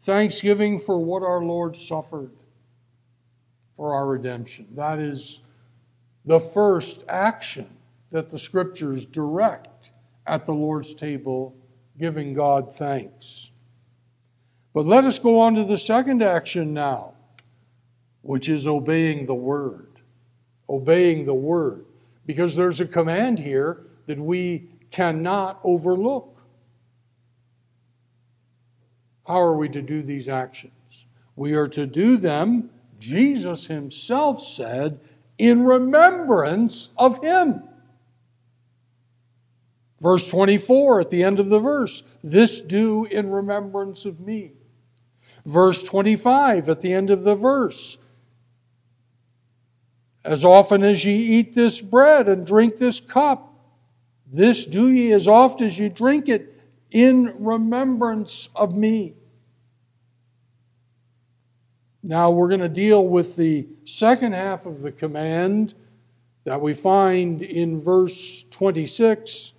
thanksgiving 0.00 0.78
for 0.78 0.98
what 0.98 1.22
our 1.22 1.42
Lord 1.42 1.76
suffered 1.76 2.30
for 3.74 3.94
our 3.94 4.06
redemption. 4.06 4.66
That 4.74 4.98
is 4.98 5.40
the 6.24 6.40
first 6.40 7.04
action 7.08 7.68
that 8.10 8.30
the 8.30 8.38
scriptures 8.38 9.04
direct 9.04 9.92
at 10.26 10.44
the 10.44 10.52
Lord's 10.52 10.94
table, 10.94 11.54
giving 11.98 12.34
God 12.34 12.74
thanks. 12.74 13.50
But 14.72 14.86
let 14.86 15.04
us 15.04 15.18
go 15.18 15.40
on 15.40 15.54
to 15.56 15.64
the 15.64 15.78
second 15.78 16.22
action 16.22 16.72
now, 16.72 17.14
which 18.22 18.48
is 18.48 18.66
obeying 18.66 19.26
the 19.26 19.34
word. 19.34 20.00
Obeying 20.68 21.26
the 21.26 21.34
word. 21.34 21.84
Because 22.26 22.54
there's 22.54 22.80
a 22.80 22.86
command 22.86 23.40
here 23.40 23.86
that 24.10 24.18
we 24.18 24.68
cannot 24.90 25.60
overlook. 25.62 26.42
How 29.24 29.38
are 29.40 29.56
we 29.56 29.68
to 29.68 29.80
do 29.80 30.02
these 30.02 30.28
actions? 30.28 31.06
We 31.36 31.54
are 31.54 31.68
to 31.68 31.86
do 31.86 32.16
them, 32.16 32.70
Jesus 32.98 33.68
himself 33.68 34.42
said, 34.42 34.98
in 35.38 35.62
remembrance 35.62 36.88
of 36.98 37.22
him. 37.22 37.62
Verse 40.00 40.28
24 40.28 41.02
at 41.02 41.10
the 41.10 41.22
end 41.22 41.38
of 41.38 41.48
the 41.48 41.60
verse, 41.60 42.02
this 42.24 42.60
do 42.60 43.04
in 43.04 43.30
remembrance 43.30 44.04
of 44.04 44.18
me. 44.18 44.54
Verse 45.46 45.84
25 45.84 46.68
at 46.68 46.80
the 46.80 46.92
end 46.92 47.10
of 47.10 47.22
the 47.22 47.36
verse, 47.36 47.96
as 50.24 50.44
often 50.44 50.82
as 50.82 51.04
ye 51.04 51.14
eat 51.14 51.54
this 51.54 51.80
bread 51.80 52.28
and 52.28 52.44
drink 52.44 52.78
this 52.78 52.98
cup, 52.98 53.49
this 54.30 54.64
do 54.64 54.88
ye 54.90 55.12
as 55.12 55.26
oft 55.26 55.60
as 55.60 55.78
ye 55.78 55.88
drink 55.88 56.28
it 56.28 56.56
in 56.90 57.34
remembrance 57.38 58.48
of 58.54 58.76
me. 58.76 59.14
Now 62.02 62.30
we're 62.30 62.48
going 62.48 62.60
to 62.60 62.68
deal 62.68 63.06
with 63.06 63.36
the 63.36 63.68
second 63.84 64.32
half 64.32 64.66
of 64.66 64.82
the 64.82 64.92
command 64.92 65.74
that 66.44 66.60
we 66.60 66.72
find 66.72 67.42
in 67.42 67.80
verse 67.80 68.44
26 68.50 69.52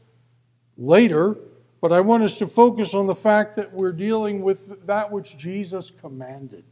later, 0.77 1.37
but 1.81 1.91
I 1.91 2.01
want 2.01 2.23
us 2.23 2.39
to 2.39 2.47
focus 2.47 2.95
on 2.95 3.07
the 3.07 3.15
fact 3.15 3.55
that 3.57 3.73
we're 3.73 3.91
dealing 3.91 4.41
with 4.41 4.87
that 4.87 5.11
which 5.11 5.37
Jesus 5.37 5.91
commanded. 5.91 6.63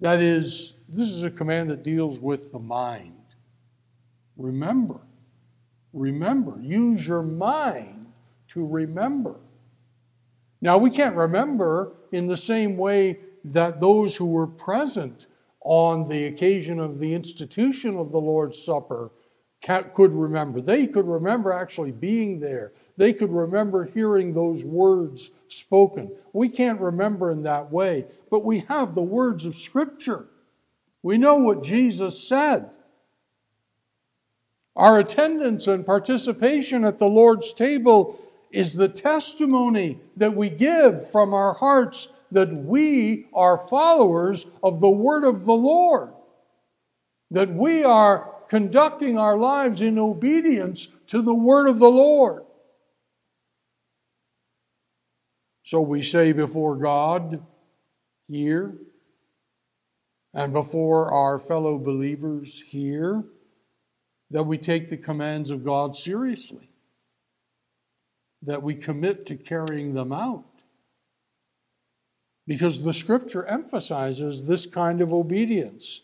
That 0.00 0.20
is, 0.20 0.74
this 0.88 1.08
is 1.08 1.22
a 1.22 1.30
command 1.30 1.70
that 1.70 1.82
deals 1.82 2.20
with 2.20 2.52
the 2.52 2.58
mind. 2.58 3.14
Remember. 4.36 5.00
Remember. 5.96 6.58
Use 6.60 7.08
your 7.08 7.22
mind 7.22 8.12
to 8.48 8.64
remember. 8.64 9.36
Now, 10.60 10.76
we 10.76 10.90
can't 10.90 11.16
remember 11.16 11.94
in 12.12 12.28
the 12.28 12.36
same 12.36 12.76
way 12.76 13.18
that 13.44 13.80
those 13.80 14.16
who 14.16 14.26
were 14.26 14.46
present 14.46 15.26
on 15.62 16.08
the 16.08 16.26
occasion 16.26 16.78
of 16.78 16.98
the 16.98 17.14
institution 17.14 17.96
of 17.96 18.12
the 18.12 18.20
Lord's 18.20 18.62
Supper 18.62 19.10
could 19.94 20.14
remember. 20.14 20.60
They 20.60 20.86
could 20.86 21.06
remember 21.06 21.52
actually 21.52 21.92
being 21.92 22.40
there. 22.40 22.72
They 22.98 23.14
could 23.14 23.32
remember 23.32 23.84
hearing 23.84 24.32
those 24.32 24.64
words 24.64 25.30
spoken. 25.48 26.14
We 26.34 26.50
can't 26.50 26.80
remember 26.80 27.30
in 27.30 27.42
that 27.44 27.72
way, 27.72 28.06
but 28.30 28.44
we 28.44 28.60
have 28.68 28.94
the 28.94 29.02
words 29.02 29.46
of 29.46 29.54
Scripture. 29.54 30.26
We 31.02 31.16
know 31.16 31.36
what 31.36 31.62
Jesus 31.62 32.22
said. 32.22 32.70
Our 34.76 34.98
attendance 34.98 35.66
and 35.66 35.86
participation 35.86 36.84
at 36.84 36.98
the 36.98 37.08
Lord's 37.08 37.54
table 37.54 38.20
is 38.50 38.74
the 38.74 38.88
testimony 38.88 40.00
that 40.16 40.36
we 40.36 40.50
give 40.50 41.10
from 41.10 41.32
our 41.32 41.54
hearts 41.54 42.08
that 42.30 42.52
we 42.52 43.26
are 43.32 43.56
followers 43.56 44.46
of 44.62 44.80
the 44.80 44.90
word 44.90 45.24
of 45.24 45.46
the 45.46 45.54
Lord, 45.54 46.12
that 47.30 47.52
we 47.52 47.84
are 47.84 48.34
conducting 48.48 49.16
our 49.16 49.38
lives 49.38 49.80
in 49.80 49.98
obedience 49.98 50.88
to 51.06 51.22
the 51.22 51.34
word 51.34 51.68
of 51.68 51.78
the 51.78 51.90
Lord. 51.90 52.44
So 55.62 55.80
we 55.80 56.02
say 56.02 56.32
before 56.32 56.76
God 56.76 57.44
here 58.28 58.76
and 60.34 60.52
before 60.52 61.10
our 61.12 61.38
fellow 61.38 61.78
believers 61.78 62.62
here 62.68 63.24
that 64.30 64.44
we 64.44 64.58
take 64.58 64.88
the 64.88 64.96
commands 64.96 65.50
of 65.50 65.64
God 65.64 65.94
seriously, 65.94 66.70
that 68.42 68.62
we 68.62 68.74
commit 68.74 69.26
to 69.26 69.36
carrying 69.36 69.94
them 69.94 70.12
out. 70.12 70.44
Because 72.46 72.82
the 72.82 72.92
scripture 72.92 73.44
emphasizes 73.46 74.44
this 74.44 74.66
kind 74.66 75.00
of 75.00 75.12
obedience. 75.12 76.02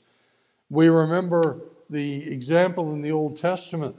We 0.71 0.89
remember 0.89 1.61
the 1.89 2.31
example 2.31 2.93
in 2.93 3.03
the 3.03 3.13
Old 3.13 3.37
Testament. 3.37 3.97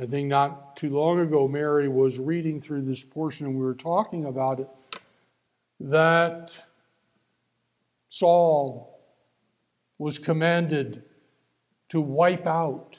I 0.00 0.06
think 0.06 0.28
not 0.28 0.76
too 0.76 0.90
long 0.90 1.20
ago, 1.20 1.48
Mary 1.48 1.88
was 1.88 2.18
reading 2.18 2.60
through 2.60 2.82
this 2.82 3.04
portion 3.04 3.46
and 3.46 3.56
we 3.56 3.64
were 3.64 3.74
talking 3.74 4.24
about 4.24 4.60
it. 4.60 4.68
That 5.80 6.66
Saul 8.08 9.00
was 9.98 10.18
commanded 10.18 11.04
to 11.92 12.00
wipe 12.00 12.46
out 12.46 12.98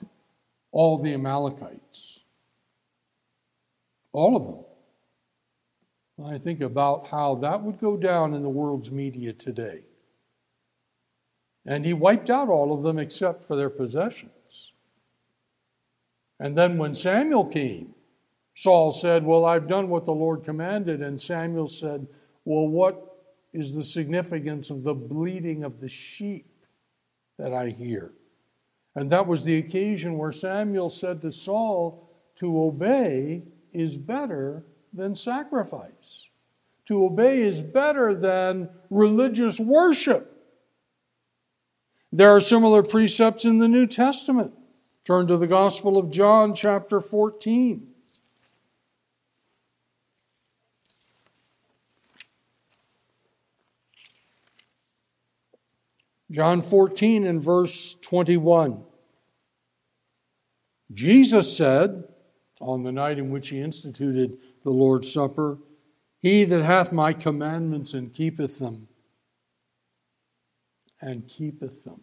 all 0.71 1.01
the 1.01 1.15
Amalekites. 1.15 2.25
All 4.11 4.37
of 4.37 4.45
them. 4.45 6.27
I 6.27 6.37
think 6.37 6.61
about 6.61 7.07
how 7.07 7.33
that 7.35 7.63
would 7.63 7.79
go 7.79 7.97
down 7.97 8.35
in 8.35 8.43
the 8.43 8.49
world's 8.49 8.91
media 8.91 9.33
today. 9.33 9.81
And 11.65 11.87
he 11.87 11.93
wiped 11.93 12.29
out 12.29 12.49
all 12.49 12.71
of 12.71 12.83
them 12.83 12.99
except 12.99 13.41
for 13.41 13.55
their 13.55 13.71
possessions. 13.71 14.73
And 16.39 16.55
then 16.55 16.77
when 16.77 16.93
Samuel 16.93 17.45
came, 17.45 17.95
Saul 18.53 18.91
said, 18.91 19.25
Well, 19.25 19.43
I've 19.43 19.67
done 19.67 19.89
what 19.89 20.05
the 20.05 20.11
Lord 20.11 20.43
commanded. 20.43 21.01
And 21.01 21.19
Samuel 21.19 21.65
said, 21.65 22.05
Well, 22.45 22.67
what 22.67 23.23
is 23.53 23.73
the 23.73 23.83
significance 23.83 24.69
of 24.69 24.83
the 24.83 24.93
bleating 24.93 25.63
of 25.63 25.79
the 25.79 25.89
sheep 25.89 26.45
that 27.39 27.53
I 27.53 27.69
hear? 27.69 28.13
And 28.95 29.09
that 29.09 29.27
was 29.27 29.43
the 29.43 29.57
occasion 29.57 30.17
where 30.17 30.31
Samuel 30.31 30.89
said 30.89 31.21
to 31.21 31.31
Saul, 31.31 32.09
To 32.35 32.61
obey 32.61 33.43
is 33.71 33.97
better 33.97 34.65
than 34.93 35.15
sacrifice. 35.15 36.29
To 36.85 37.05
obey 37.05 37.41
is 37.41 37.61
better 37.61 38.13
than 38.13 38.69
religious 38.89 39.59
worship. 39.59 40.29
There 42.11 42.29
are 42.29 42.41
similar 42.41 42.83
precepts 42.83 43.45
in 43.45 43.57
the 43.59 43.67
New 43.67 43.87
Testament. 43.87 44.53
Turn 45.03 45.25
to 45.27 45.37
the 45.37 45.47
Gospel 45.47 45.97
of 45.97 46.11
John, 46.11 46.53
chapter 46.53 47.01
14. 47.01 47.92
John 56.33 56.63
14 56.63 57.27
and 57.27 57.43
verse 57.43 57.93
21. 58.01 58.83
Jesus 60.91 61.55
said, 61.55 62.05
on 62.59 62.83
the 62.83 62.91
night 62.91 63.19
in 63.19 63.29
which 63.29 63.49
he 63.49 63.61
instituted 63.61 64.37
the 64.63 64.71
Lord's 64.71 65.11
Supper, 65.11 65.59
He 66.19 66.43
that 66.45 66.63
hath 66.63 66.91
my 66.91 67.13
commandments 67.13 67.93
and 67.93 68.13
keepeth 68.13 68.57
them, 68.57 68.87
and 71.01 71.27
keepeth 71.27 71.83
them. 71.83 72.01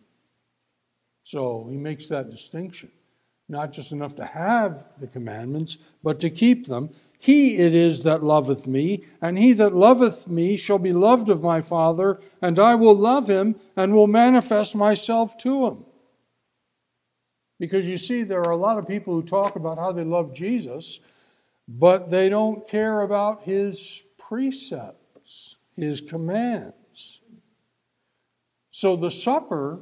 So 1.23 1.67
he 1.71 1.77
makes 1.77 2.09
that 2.09 2.31
distinction. 2.31 2.93
Not 3.49 3.73
just 3.73 3.91
enough 3.91 4.15
to 4.17 4.25
have 4.25 4.91
the 5.01 5.07
commandments, 5.09 5.79
but 6.05 6.21
to 6.21 6.31
keep 6.31 6.67
them. 6.67 6.91
He 7.23 7.59
it 7.59 7.75
is 7.75 8.01
that 8.05 8.25
loveth 8.25 8.67
me, 8.67 9.05
and 9.21 9.39
he 9.39 9.53
that 9.53 9.75
loveth 9.75 10.27
me 10.27 10.57
shall 10.57 10.79
be 10.79 10.95
loved 10.95 11.29
of 11.29 11.43
my 11.43 11.61
Father, 11.61 12.19
and 12.41 12.59
I 12.59 12.75
will 12.77 12.97
love 12.97 13.29
him 13.29 13.57
and 13.77 13.93
will 13.93 14.07
manifest 14.07 14.75
myself 14.75 15.37
to 15.39 15.67
him. 15.67 15.85
Because 17.59 17.87
you 17.87 17.99
see, 17.99 18.23
there 18.23 18.41
are 18.41 18.53
a 18.53 18.57
lot 18.57 18.79
of 18.79 18.89
people 18.89 19.13
who 19.13 19.23
talk 19.23 19.55
about 19.55 19.77
how 19.77 19.93
they 19.93 20.03
love 20.03 20.33
Jesus, 20.33 21.01
but 21.69 22.11
they 22.11 22.31
don't 22.31 22.67
care 22.67 23.03
about 23.03 23.43
his 23.43 24.03
precepts, 24.17 25.57
his 25.77 26.01
commands. 26.01 27.21
So 28.71 28.97
the 28.97 29.11
supper 29.11 29.81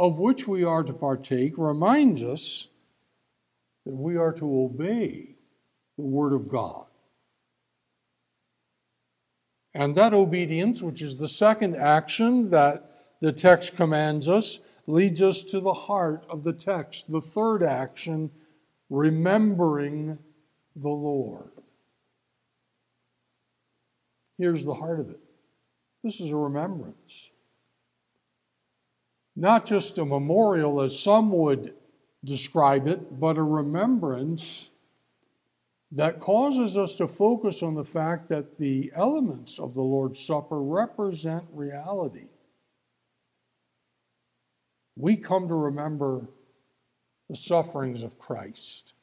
of 0.00 0.18
which 0.18 0.48
we 0.48 0.64
are 0.64 0.82
to 0.82 0.92
partake 0.92 1.54
reminds 1.56 2.24
us 2.24 2.66
that 3.84 3.94
we 3.94 4.16
are 4.16 4.32
to 4.32 4.62
obey 4.64 5.35
the 5.96 6.04
Word 6.04 6.32
of 6.32 6.48
God. 6.48 6.86
And 9.74 9.94
that 9.94 10.14
obedience, 10.14 10.82
which 10.82 11.02
is 11.02 11.18
the 11.18 11.28
second 11.28 11.76
action 11.76 12.50
that 12.50 13.18
the 13.20 13.32
text 13.32 13.76
commands 13.76 14.28
us, 14.28 14.60
leads 14.86 15.20
us 15.20 15.42
to 15.42 15.60
the 15.60 15.74
heart 15.74 16.24
of 16.30 16.44
the 16.44 16.52
text. 16.52 17.10
The 17.10 17.20
third 17.20 17.62
action, 17.62 18.30
remembering 18.88 20.18
the 20.74 20.88
Lord. 20.88 21.50
Here's 24.38 24.64
the 24.64 24.74
heart 24.74 25.00
of 25.00 25.10
it 25.10 25.20
this 26.02 26.20
is 26.20 26.30
a 26.30 26.36
remembrance. 26.36 27.30
Not 29.34 29.66
just 29.66 29.98
a 29.98 30.04
memorial, 30.04 30.80
as 30.80 30.98
some 30.98 31.32
would 31.32 31.74
describe 32.24 32.86
it, 32.86 33.18
but 33.20 33.36
a 33.36 33.42
remembrance 33.42 34.70
that 35.92 36.20
causes 36.20 36.76
us 36.76 36.96
to 36.96 37.06
focus 37.08 37.62
on 37.62 37.74
the 37.74 37.84
fact 37.84 38.28
that 38.28 38.58
the 38.58 38.92
elements 38.94 39.58
of 39.58 39.74
the 39.74 39.82
Lord's 39.82 40.18
Supper 40.18 40.60
represent 40.60 41.44
reality 41.52 42.26
we 44.96 45.16
come 45.16 45.46
to 45.48 45.54
remember 45.54 46.26
the 47.28 47.36
sufferings 47.36 48.02
of 48.02 48.18
Christ. 48.18 48.94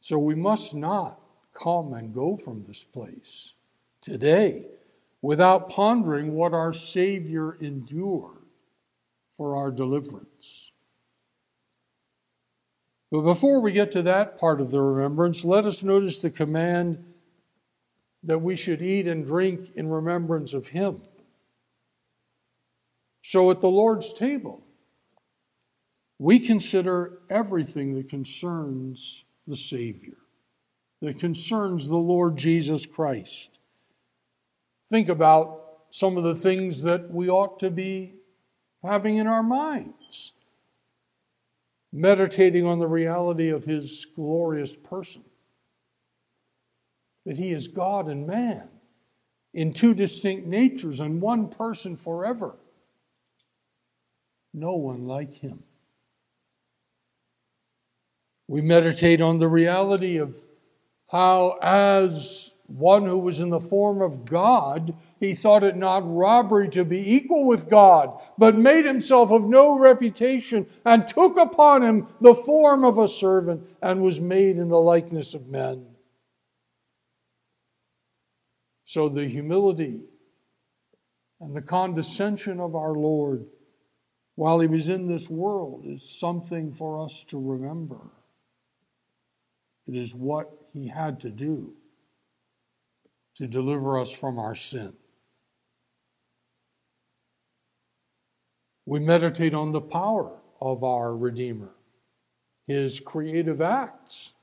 So 0.00 0.18
we 0.18 0.34
must 0.34 0.74
not 0.74 1.20
come 1.52 1.92
and 1.92 2.14
go 2.14 2.36
from 2.36 2.64
this 2.66 2.84
place 2.84 3.54
today 4.00 4.66
without 5.20 5.68
pondering 5.68 6.34
what 6.34 6.54
our 6.54 6.72
Savior 6.72 7.56
endured 7.60 8.38
for 9.36 9.56
our 9.56 9.70
deliverance. 9.70 10.69
But 13.10 13.22
before 13.22 13.60
we 13.60 13.72
get 13.72 13.90
to 13.92 14.02
that 14.02 14.38
part 14.38 14.60
of 14.60 14.70
the 14.70 14.80
remembrance, 14.80 15.44
let 15.44 15.64
us 15.64 15.82
notice 15.82 16.18
the 16.18 16.30
command 16.30 17.04
that 18.22 18.38
we 18.38 18.54
should 18.54 18.82
eat 18.82 19.08
and 19.08 19.26
drink 19.26 19.72
in 19.74 19.88
remembrance 19.88 20.54
of 20.54 20.68
Him. 20.68 21.02
So 23.22 23.50
at 23.50 23.60
the 23.60 23.68
Lord's 23.68 24.12
table, 24.12 24.62
we 26.18 26.38
consider 26.38 27.18
everything 27.30 27.94
that 27.94 28.08
concerns 28.08 29.24
the 29.46 29.56
Savior, 29.56 30.18
that 31.00 31.18
concerns 31.18 31.88
the 31.88 31.96
Lord 31.96 32.36
Jesus 32.36 32.86
Christ. 32.86 33.58
Think 34.88 35.08
about 35.08 35.60
some 35.90 36.16
of 36.16 36.24
the 36.24 36.36
things 36.36 36.82
that 36.82 37.10
we 37.10 37.28
ought 37.28 37.58
to 37.60 37.70
be 37.70 38.14
having 38.82 39.16
in 39.16 39.26
our 39.26 39.42
minds, 39.42 40.34
meditating 41.92 42.66
on 42.66 42.78
the 42.78 42.88
reality 42.88 43.48
of 43.48 43.64
His 43.64 44.06
glorious 44.14 44.76
person, 44.76 45.24
that 47.26 47.38
He 47.38 47.50
is 47.50 47.68
God 47.68 48.08
and 48.08 48.26
man 48.26 48.68
in 49.52 49.72
two 49.72 49.94
distinct 49.94 50.46
natures 50.46 51.00
and 51.00 51.20
one 51.20 51.48
person 51.48 51.96
forever 51.96 52.56
no 54.52 54.74
one 54.74 55.04
like 55.04 55.34
him. 55.34 55.62
We 58.48 58.60
meditate 58.60 59.20
on 59.20 59.38
the 59.38 59.48
reality 59.48 60.16
of 60.16 60.38
how, 61.08 61.58
as 61.62 62.54
one 62.70 63.04
who 63.06 63.18
was 63.18 63.40
in 63.40 63.50
the 63.50 63.60
form 63.60 64.00
of 64.00 64.24
God, 64.24 64.94
he 65.18 65.34
thought 65.34 65.64
it 65.64 65.76
not 65.76 66.02
robbery 66.06 66.68
to 66.70 66.84
be 66.84 67.16
equal 67.16 67.44
with 67.44 67.68
God, 67.68 68.22
but 68.38 68.56
made 68.56 68.84
himself 68.84 69.32
of 69.32 69.48
no 69.48 69.76
reputation, 69.76 70.66
and 70.84 71.08
took 71.08 71.36
upon 71.36 71.82
him 71.82 72.06
the 72.20 72.34
form 72.34 72.84
of 72.84 72.96
a 72.96 73.08
servant, 73.08 73.66
and 73.82 74.02
was 74.02 74.20
made 74.20 74.56
in 74.56 74.68
the 74.68 74.80
likeness 74.80 75.34
of 75.34 75.48
men. 75.48 75.86
So 78.84 79.08
the 79.08 79.26
humility 79.26 80.02
and 81.40 81.56
the 81.56 81.62
condescension 81.62 82.60
of 82.60 82.74
our 82.74 82.94
Lord 82.94 83.46
while 84.36 84.60
he 84.60 84.66
was 84.66 84.88
in 84.88 85.06
this 85.06 85.28
world 85.28 85.84
is 85.86 86.18
something 86.18 86.72
for 86.72 87.04
us 87.04 87.24
to 87.24 87.38
remember. 87.38 88.10
It 89.86 89.96
is 89.96 90.14
what 90.14 90.50
he 90.72 90.88
had 90.88 91.20
to 91.20 91.30
do 91.30 91.74
to 93.36 93.46
deliver 93.46 93.98
us 93.98 94.12
from 94.12 94.38
our 94.38 94.54
sin. 94.54 94.92
We 98.86 99.00
meditate 99.00 99.54
on 99.54 99.72
the 99.72 99.80
power 99.80 100.38
of 100.60 100.82
our 100.82 101.16
Redeemer, 101.16 101.70
his 102.66 103.00
creative 103.00 103.60
acts. 103.60 104.34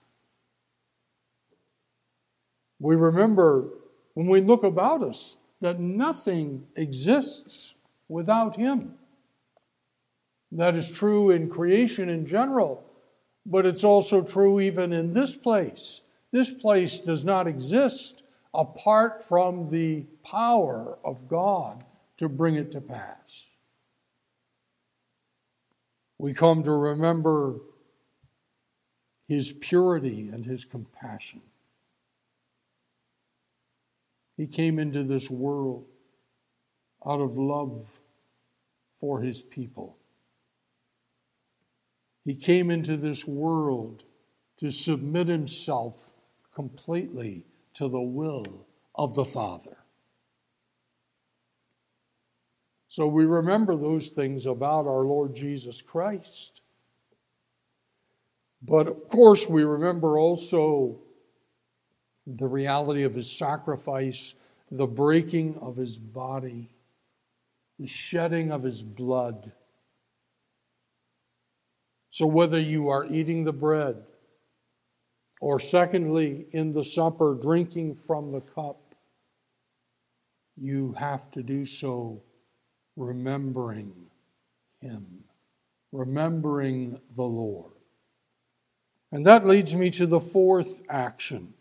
We 2.79 2.95
remember 2.95 3.69
when 4.13 4.27
we 4.27 4.41
look 4.41 4.63
about 4.63 5.03
us 5.03 5.37
that 5.61 5.79
nothing 5.79 6.67
exists 6.75 7.75
without 8.07 8.55
him. 8.55 8.93
That 10.51 10.75
is 10.75 10.89
true 10.89 11.29
in 11.29 11.49
creation 11.49 12.09
in 12.09 12.25
general, 12.25 12.85
but 13.45 13.65
it's 13.65 13.83
also 13.83 14.21
true 14.21 14.59
even 14.59 14.93
in 14.93 15.13
this 15.13 15.35
place. 15.35 16.01
This 16.31 16.53
place 16.53 16.99
does 16.99 17.25
not 17.25 17.47
exist 17.47 18.23
apart 18.53 19.23
from 19.23 19.69
the 19.69 20.05
power 20.23 20.97
of 21.03 21.27
God 21.27 21.83
to 22.17 22.29
bring 22.29 22.55
it 22.55 22.71
to 22.71 22.81
pass. 22.81 23.45
We 26.17 26.33
come 26.33 26.63
to 26.63 26.71
remember 26.71 27.59
his 29.27 29.53
purity 29.53 30.29
and 30.29 30.45
his 30.45 30.65
compassion. 30.65 31.41
He 34.35 34.47
came 34.47 34.79
into 34.79 35.03
this 35.03 35.29
world 35.29 35.85
out 37.05 37.21
of 37.21 37.37
love 37.37 37.99
for 38.99 39.21
his 39.21 39.41
people. 39.41 39.97
He 42.25 42.35
came 42.35 42.69
into 42.69 42.97
this 42.97 43.25
world 43.25 44.03
to 44.57 44.71
submit 44.71 45.27
himself 45.27 46.11
completely 46.53 47.45
to 47.77 47.87
the 47.87 48.01
will 48.01 48.67
of 48.95 49.13
the 49.15 49.25
Father. 49.25 49.77
So 52.87 53.07
we 53.07 53.25
remember 53.25 53.75
those 53.75 54.09
things 54.09 54.45
about 54.45 54.87
our 54.87 55.01
Lord 55.01 55.35
Jesus 55.35 55.81
Christ. 55.81 56.61
But 58.61 58.87
of 58.87 59.07
course, 59.07 59.47
we 59.47 59.63
remember 59.63 60.17
also 60.17 60.99
the 62.25 62.47
reality 62.47 63.03
of 63.03 63.13
his 63.13 63.31
sacrifice, 63.31 64.33
the 64.71 64.87
breaking 64.87 65.57
of 65.61 65.75
his 65.77 65.99
body, 65.99 66.69
the 67.79 67.85
shedding 67.85 68.51
of 68.51 68.63
his 68.63 68.81
blood 68.81 69.51
so, 72.17 72.25
whether 72.25 72.59
you 72.59 72.89
are 72.89 73.05
eating 73.05 73.43
the 73.43 73.53
bread, 73.53 74.03
or 75.39 75.59
secondly, 75.59 76.47
in 76.51 76.71
the 76.71 76.83
supper, 76.83 77.37
drinking 77.39 77.95
from 77.95 78.31
the 78.31 78.41
cup, 78.41 78.95
you 80.55 80.93
have 80.93 81.29
to 81.31 81.43
do 81.43 81.65
so 81.65 82.23
remembering 82.95 83.93
Him, 84.81 85.23
remembering 85.91 86.99
the 87.15 87.23
Lord. 87.23 87.73
And 89.11 89.25
that 89.25 89.45
leads 89.45 89.75
me 89.75 89.91
to 89.91 90.07
the 90.07 90.19
fourth 90.19 90.81
action 90.89 91.53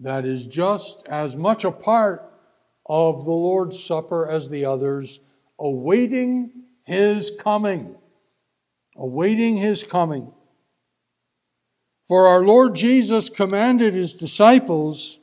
that 0.00 0.24
is 0.24 0.46
just 0.46 1.06
as 1.06 1.36
much 1.36 1.64
a 1.64 1.70
part 1.70 2.30
of 2.86 3.24
the 3.24 3.30
Lord's 3.30 3.82
Supper 3.82 4.28
as 4.28 4.50
the 4.50 4.64
others, 4.64 5.20
awaiting 5.58 6.64
his 6.84 7.32
coming. 7.38 7.96
Awaiting 8.96 9.56
his 9.56 9.82
coming. 9.82 10.32
For 12.06 12.26
our 12.26 12.42
Lord 12.42 12.74
Jesus 12.74 13.28
commanded 13.28 13.94
his 13.94 14.12
disciples 14.12 15.20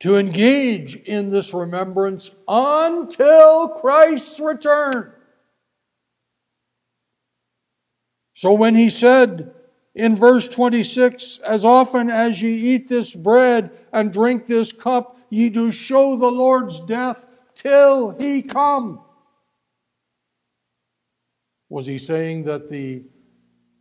to 0.00 0.16
engage 0.16 0.96
in 0.96 1.30
this 1.30 1.52
remembrance 1.52 2.30
until 2.46 3.68
Christ's 3.68 4.40
return. 4.40 5.12
So 8.32 8.52
when 8.52 8.74
he 8.76 8.88
said 8.88 9.52
in 9.94 10.14
verse 10.14 10.48
26, 10.48 11.38
as 11.38 11.64
often 11.64 12.08
as 12.08 12.40
ye 12.40 12.74
eat 12.74 12.88
this 12.88 13.14
bread 13.14 13.72
and 13.92 14.12
drink 14.12 14.46
this 14.46 14.72
cup, 14.72 15.18
ye 15.28 15.48
do 15.48 15.72
show 15.72 16.16
the 16.16 16.30
Lord's 16.30 16.80
death 16.80 17.26
till 17.54 18.10
he 18.10 18.40
come. 18.42 19.00
Was 21.68 21.86
he 21.86 21.98
saying 21.98 22.44
that 22.44 22.70
the 22.70 23.02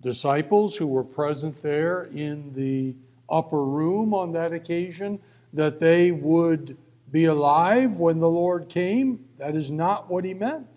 disciples 0.01 0.77
who 0.77 0.87
were 0.87 1.03
present 1.03 1.59
there 1.61 2.03
in 2.13 2.53
the 2.53 2.95
upper 3.29 3.63
room 3.63 4.13
on 4.13 4.31
that 4.33 4.53
occasion 4.53 5.19
that 5.53 5.79
they 5.79 6.11
would 6.11 6.77
be 7.11 7.25
alive 7.25 7.97
when 7.97 8.19
the 8.19 8.29
Lord 8.29 8.69
came? 8.69 9.25
That 9.37 9.55
is 9.55 9.71
not 9.71 10.09
what 10.09 10.25
he 10.25 10.33
meant. 10.33 10.67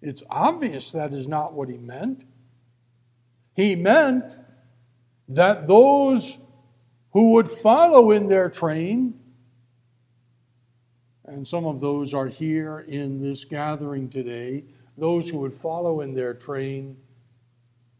It's 0.00 0.22
obvious 0.30 0.92
that 0.92 1.12
is 1.12 1.26
not 1.26 1.54
what 1.54 1.68
he 1.68 1.76
meant. 1.76 2.24
He 3.54 3.74
meant 3.74 4.38
that 5.28 5.66
those 5.66 6.38
who 7.12 7.32
would 7.32 7.48
follow 7.48 8.12
in 8.12 8.28
their 8.28 8.48
train, 8.48 9.18
and 11.24 11.46
some 11.46 11.66
of 11.66 11.80
those 11.80 12.14
are 12.14 12.28
here 12.28 12.84
in 12.88 13.20
this 13.20 13.44
gathering 13.44 14.08
today, 14.08 14.64
those 14.96 15.28
who 15.28 15.38
would 15.38 15.54
follow 15.54 16.00
in 16.00 16.14
their 16.14 16.34
train, 16.34 16.96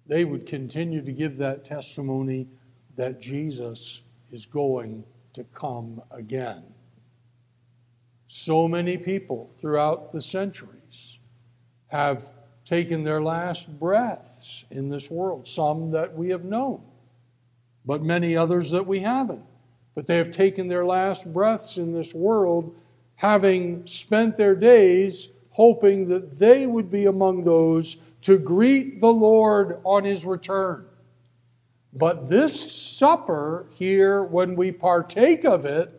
they 0.08 0.24
would 0.24 0.46
continue 0.46 1.02
to 1.02 1.12
give 1.12 1.36
that 1.36 1.64
testimony 1.64 2.48
that 2.96 3.20
Jesus 3.20 4.02
is 4.32 4.46
going 4.46 5.04
to 5.34 5.44
come 5.44 6.02
again. 6.10 6.64
So 8.26 8.66
many 8.66 8.98
people 8.98 9.50
throughout 9.60 10.12
the 10.12 10.20
centuries 10.20 11.18
have 11.88 12.32
taken 12.64 13.02
their 13.02 13.22
last 13.22 13.78
breaths 13.78 14.64
in 14.70 14.88
this 14.88 15.10
world, 15.10 15.46
some 15.46 15.90
that 15.92 16.14
we 16.14 16.30
have 16.30 16.44
known, 16.44 16.82
but 17.84 18.02
many 18.02 18.36
others 18.36 18.70
that 18.70 18.86
we 18.86 19.00
haven't. 19.00 19.44
But 19.94 20.06
they 20.06 20.16
have 20.16 20.30
taken 20.30 20.68
their 20.68 20.84
last 20.84 21.32
breaths 21.32 21.78
in 21.78 21.92
this 21.92 22.14
world, 22.14 22.74
having 23.16 23.86
spent 23.86 24.36
their 24.36 24.54
days 24.54 25.28
hoping 25.50 26.08
that 26.08 26.38
they 26.38 26.66
would 26.66 26.90
be 26.90 27.06
among 27.06 27.44
those 27.44 27.96
to 28.22 28.38
greet 28.38 29.00
the 29.00 29.12
Lord 29.12 29.81
on 29.85 30.04
his 30.04 30.24
return. 30.24 30.87
But 31.92 32.28
this 32.28 32.70
supper 32.70 33.66
here, 33.72 34.22
when 34.22 34.57
we 34.57 34.72
partake 34.72 35.44
of 35.44 35.64
it, 35.64 35.94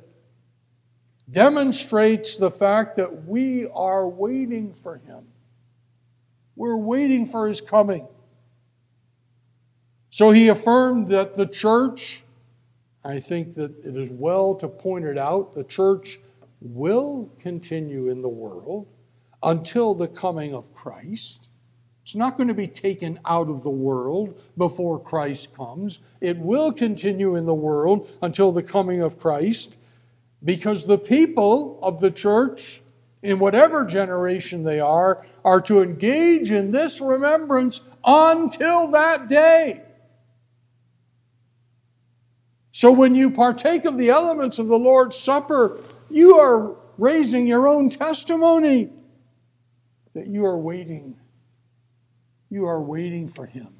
demonstrates 1.29 2.37
the 2.37 2.51
fact 2.51 2.97
that 2.97 3.25
we 3.25 3.67
are 3.67 4.07
waiting 4.07 4.73
for 4.73 4.97
him. 4.97 5.25
We're 6.55 6.77
waiting 6.77 7.25
for 7.25 7.47
his 7.47 7.61
coming. 7.61 8.07
So 10.09 10.31
he 10.31 10.47
affirmed 10.47 11.07
that 11.09 11.35
the 11.35 11.45
church, 11.45 12.23
I 13.03 13.19
think 13.19 13.53
that 13.55 13.85
it 13.85 13.95
is 13.95 14.11
well 14.11 14.55
to 14.55 14.67
point 14.67 15.05
it 15.05 15.17
out, 15.17 15.53
the 15.53 15.63
church 15.63 16.19
will 16.61 17.31
continue 17.39 18.09
in 18.09 18.21
the 18.21 18.29
world 18.29 18.87
until 19.41 19.93
the 19.93 20.07
coming 20.07 20.53
of 20.53 20.73
Christ. 20.73 21.49
It's 22.09 22.15
not 22.15 22.37
going 22.37 22.47
to 22.47 22.55
be 22.55 22.65
taken 22.65 23.19
out 23.23 23.49
of 23.49 23.61
the 23.61 23.69
world 23.69 24.41
before 24.57 24.99
Christ 24.99 25.55
comes. 25.55 25.99
It 26.19 26.39
will 26.39 26.71
continue 26.71 27.35
in 27.35 27.45
the 27.45 27.53
world 27.53 28.09
until 28.19 28.51
the 28.51 28.63
coming 28.63 28.99
of 28.99 29.19
Christ 29.19 29.77
because 30.43 30.87
the 30.87 30.97
people 30.97 31.77
of 31.83 31.99
the 31.99 32.09
church, 32.09 32.81
in 33.21 33.37
whatever 33.37 33.85
generation 33.85 34.63
they 34.63 34.79
are, 34.79 35.23
are 35.45 35.61
to 35.61 35.83
engage 35.83 36.49
in 36.49 36.71
this 36.71 36.99
remembrance 36.99 37.81
until 38.03 38.87
that 38.87 39.27
day. 39.27 39.83
So 42.71 42.91
when 42.91 43.13
you 43.13 43.29
partake 43.29 43.85
of 43.85 43.99
the 43.99 44.09
elements 44.09 44.57
of 44.57 44.65
the 44.65 44.79
Lord's 44.79 45.15
Supper, 45.15 45.79
you 46.09 46.39
are 46.39 46.75
raising 46.97 47.45
your 47.45 47.67
own 47.67 47.91
testimony 47.91 48.89
that 50.15 50.25
you 50.25 50.43
are 50.43 50.57
waiting. 50.57 51.15
You 52.49 52.65
are 52.65 52.81
waiting 52.81 53.27
for 53.27 53.45
Him, 53.45 53.75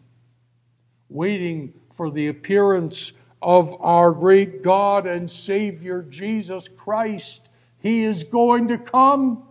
waiting 1.10 1.73
for 1.93 2.12
the 2.12 2.27
appearance 2.27 3.13
of 3.41 3.73
our 3.82 4.12
great 4.13 4.62
God 4.62 5.08
and 5.08 5.29
Savior, 5.29 6.03
Jesus 6.03 6.67
Christ. 6.67 7.49
He 7.79 8.03
is 8.03 8.23
going 8.23 8.67
to 8.67 8.77
come. 8.77 9.43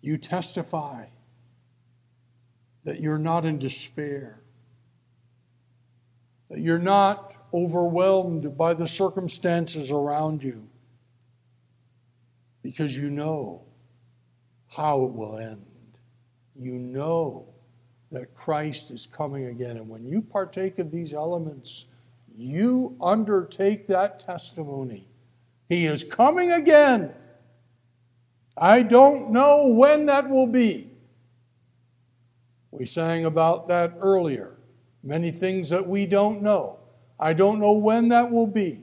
You 0.00 0.16
testify 0.16 1.06
that 2.84 3.00
you're 3.00 3.18
not 3.18 3.44
in 3.44 3.58
despair, 3.58 4.40
that 6.48 6.58
you're 6.58 6.78
not 6.78 7.36
overwhelmed 7.52 8.56
by 8.56 8.74
the 8.74 8.86
circumstances 8.86 9.90
around 9.90 10.42
you 10.42 10.68
because 12.62 12.96
you 12.96 13.10
know 13.10 13.62
how 14.70 15.04
it 15.04 15.12
will 15.12 15.38
end. 15.38 15.64
You 16.56 16.74
know 16.74 17.46
that 18.12 18.34
Christ 18.34 18.90
is 18.90 19.06
coming 19.06 19.46
again. 19.46 19.76
And 19.76 19.88
when 19.88 20.04
you 20.04 20.22
partake 20.22 20.78
of 20.78 20.90
these 20.90 21.12
elements, 21.12 21.86
you 22.36 22.96
undertake 23.00 23.86
that 23.88 24.20
testimony. 24.20 25.08
He 25.68 25.86
is 25.86 26.04
coming 26.04 26.52
again. 26.52 27.12
I 28.56 28.82
don't 28.82 29.30
know 29.30 29.68
when 29.68 30.06
that 30.06 30.28
will 30.28 30.46
be. 30.46 30.90
We 32.70 32.86
sang 32.86 33.24
about 33.24 33.68
that 33.68 33.94
earlier. 34.00 34.56
Many 35.02 35.30
things 35.30 35.70
that 35.70 35.86
we 35.86 36.06
don't 36.06 36.42
know. 36.42 36.78
I 37.18 37.32
don't 37.32 37.58
know 37.58 37.72
when 37.72 38.08
that 38.08 38.30
will 38.30 38.46
be. 38.46 38.82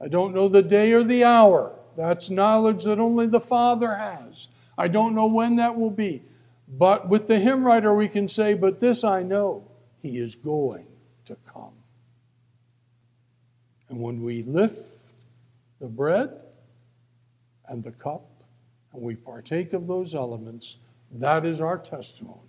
I 0.00 0.08
don't 0.08 0.34
know 0.34 0.48
the 0.48 0.62
day 0.62 0.92
or 0.92 1.02
the 1.02 1.24
hour. 1.24 1.75
That's 1.96 2.30
knowledge 2.30 2.84
that 2.84 2.98
only 2.98 3.26
the 3.26 3.40
Father 3.40 3.94
has. 3.94 4.48
I 4.76 4.88
don't 4.88 5.14
know 5.14 5.26
when 5.26 5.56
that 5.56 5.76
will 5.76 5.90
be. 5.90 6.22
But 6.68 7.08
with 7.08 7.26
the 7.26 7.38
hymn 7.38 7.64
writer, 7.64 7.94
we 7.94 8.08
can 8.08 8.28
say, 8.28 8.54
But 8.54 8.80
this 8.80 9.04
I 9.04 9.22
know, 9.22 9.68
He 10.02 10.18
is 10.18 10.34
going 10.34 10.86
to 11.24 11.36
come. 11.46 11.72
And 13.88 14.00
when 14.00 14.22
we 14.22 14.42
lift 14.42 15.06
the 15.80 15.88
bread 15.88 16.30
and 17.68 17.82
the 17.82 17.92
cup 17.92 18.26
and 18.92 19.02
we 19.02 19.14
partake 19.14 19.72
of 19.72 19.86
those 19.86 20.14
elements, 20.14 20.78
that 21.12 21.46
is 21.46 21.60
our 21.60 21.78
testimony. 21.78 22.40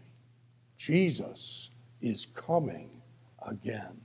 Jesus 0.77 1.69
is 2.01 2.25
coming 2.25 3.01
again. 3.45 4.01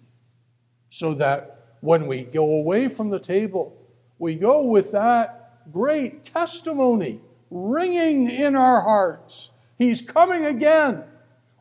So 0.91 1.15
that 1.15 1.77
when 1.81 2.07
we 2.07 2.23
go 2.23 2.59
away 2.59 2.89
from 2.89 3.11
the 3.11 3.19
table, 3.19 3.82
we 4.23 4.37
go 4.37 4.63
with 4.63 4.93
that 4.93 5.73
great 5.73 6.23
testimony 6.23 7.21
ringing 7.51 8.31
in 8.31 8.55
our 8.55 8.81
hearts. 8.81 9.51
He's 9.79 10.01
coming 10.01 10.45
again. 10.45 11.03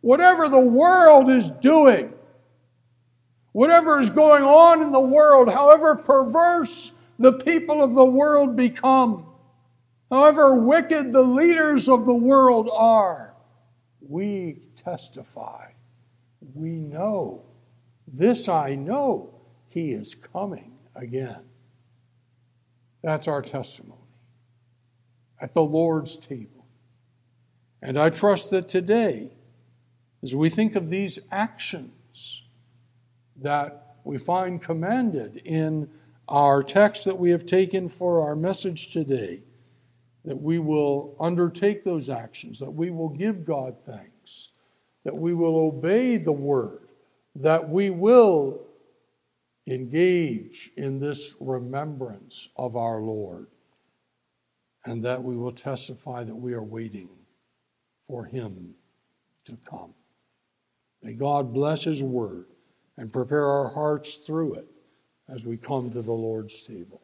Whatever 0.02 0.47
the 0.47 0.60
world 0.60 1.28
is 1.28 1.50
doing, 1.50 2.13
whatever 3.52 4.00
is 4.00 4.12
going 4.12 4.43
on 4.43 4.84
in 4.84 4.91
the 4.91 5.02
world, 5.02 5.52
however 5.52 5.95
perverse 5.95 6.91
the 7.17 7.34
people 7.34 7.82
of 7.82 7.95
the 7.95 8.06
world 8.06 8.56
become, 8.56 9.26
however 10.12 10.54
wicked 10.54 11.13
the 11.13 11.24
leaders 11.24 11.89
of 11.89 12.06
the 12.06 12.13
world 12.13 12.69
are, 12.71 13.34
we 14.08 14.60
testify. 14.76 15.71
We 16.54 16.69
know. 16.69 17.41
This 18.08 18.47
I 18.47 18.76
know. 18.76 19.34
He 19.67 19.93
is 19.93 20.13
coming 20.13 20.74
again. 20.95 21.45
That's 23.02 23.28
our 23.28 23.42
testimony 23.42 23.98
at 25.42 25.54
the 25.54 25.64
Lord's 25.64 26.16
table. 26.18 26.68
And 27.82 27.98
I 27.98 28.10
trust 28.12 28.52
that 28.52 28.70
today, 28.70 29.32
as 30.22 30.36
we 30.36 30.50
think 30.50 30.76
of 30.76 30.90
these 30.90 31.18
actions 31.32 32.44
that 33.38 33.96
we 34.04 34.20
find 34.20 34.62
commanded 34.62 35.38
in 35.38 35.90
our 36.28 36.62
text 36.62 37.06
that 37.06 37.18
we 37.18 37.32
have 37.32 37.46
taken 37.46 37.90
for 37.90 38.22
our 38.22 38.36
message 38.36 38.94
today, 38.94 39.42
that 40.24 40.40
we 40.40 40.60
will 40.60 41.16
undertake 41.20 41.84
those 41.84 42.10
actions, 42.10 42.60
that 42.60 42.72
we 42.72 42.92
will 42.92 43.10
give 43.10 43.44
God 43.44 43.82
thanks, 43.84 44.50
that 45.04 45.16
we 45.16 45.34
will 45.34 45.58
obey 45.58 46.18
the 46.18 46.32
word, 46.32 46.90
that 47.36 47.68
we 47.68 47.90
will 47.90 48.68
engage 49.67 50.71
in 50.78 51.00
this 51.00 51.36
remembrance 51.39 52.50
of 52.56 52.76
our 52.76 53.02
Lord, 53.02 53.47
and 54.86 55.04
that 55.04 55.24
we 55.24 55.38
will 55.38 55.52
testify 55.52 56.24
that 56.24 56.36
we 56.36 56.54
are 56.54 56.63
waiting 56.63 57.10
for 58.08 58.26
Him 58.26 58.76
to 59.45 59.58
come. 59.69 59.93
May 61.04 61.13
God 61.13 61.54
bless 61.54 61.84
His 61.84 62.04
word 62.04 62.47
and 62.97 63.13
prepare 63.13 63.45
our 63.45 63.69
hearts 63.69 64.15
through 64.15 64.56
it 64.56 64.67
as 65.30 65.45
we 65.45 65.58
come 65.58 65.89
to 65.91 66.02
the 66.02 66.12
Lord's 66.12 66.62
table. 66.62 67.02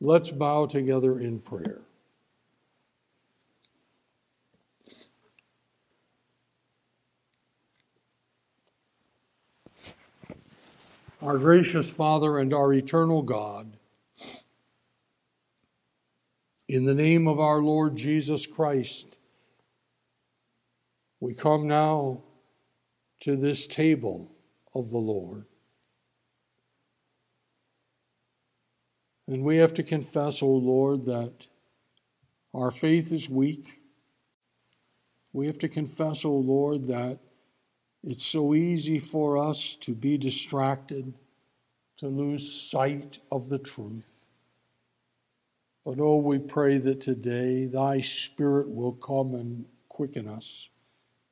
Let's 0.00 0.30
bow 0.30 0.66
together 0.66 1.20
in 1.20 1.40
prayer. 1.40 1.82
Our 11.22 11.36
gracious 11.36 11.90
Father 11.90 12.38
and 12.38 12.54
our 12.54 12.72
eternal 12.72 13.20
God, 13.22 13.76
in 16.66 16.86
the 16.86 16.94
name 16.94 17.28
of 17.28 17.38
our 17.38 17.58
Lord 17.58 17.94
Jesus 17.94 18.46
Christ, 18.46 19.18
we 21.20 21.34
come 21.34 21.68
now 21.68 22.22
to 23.20 23.36
this 23.36 23.66
table 23.66 24.32
of 24.74 24.88
the 24.88 24.96
Lord. 24.96 25.44
And 29.28 29.44
we 29.44 29.58
have 29.58 29.74
to 29.74 29.82
confess, 29.82 30.42
O 30.42 30.48
Lord, 30.48 31.04
that 31.04 31.48
our 32.54 32.70
faith 32.70 33.12
is 33.12 33.28
weak. 33.28 33.82
We 35.34 35.46
have 35.48 35.58
to 35.58 35.68
confess, 35.68 36.24
O 36.24 36.32
Lord, 36.32 36.86
that 36.88 37.18
it's 38.02 38.24
so 38.24 38.54
easy 38.54 38.98
for 38.98 39.36
us 39.36 39.74
to 39.76 39.94
be 39.94 40.16
distracted, 40.16 41.14
to 41.98 42.08
lose 42.08 42.50
sight 42.50 43.18
of 43.30 43.48
the 43.48 43.58
truth. 43.58 44.26
But 45.84 45.98
oh, 46.00 46.16
we 46.16 46.38
pray 46.38 46.78
that 46.78 47.00
today 47.00 47.66
thy 47.66 48.00
Spirit 48.00 48.70
will 48.70 48.92
come 48.92 49.34
and 49.34 49.66
quicken 49.88 50.28
us, 50.28 50.70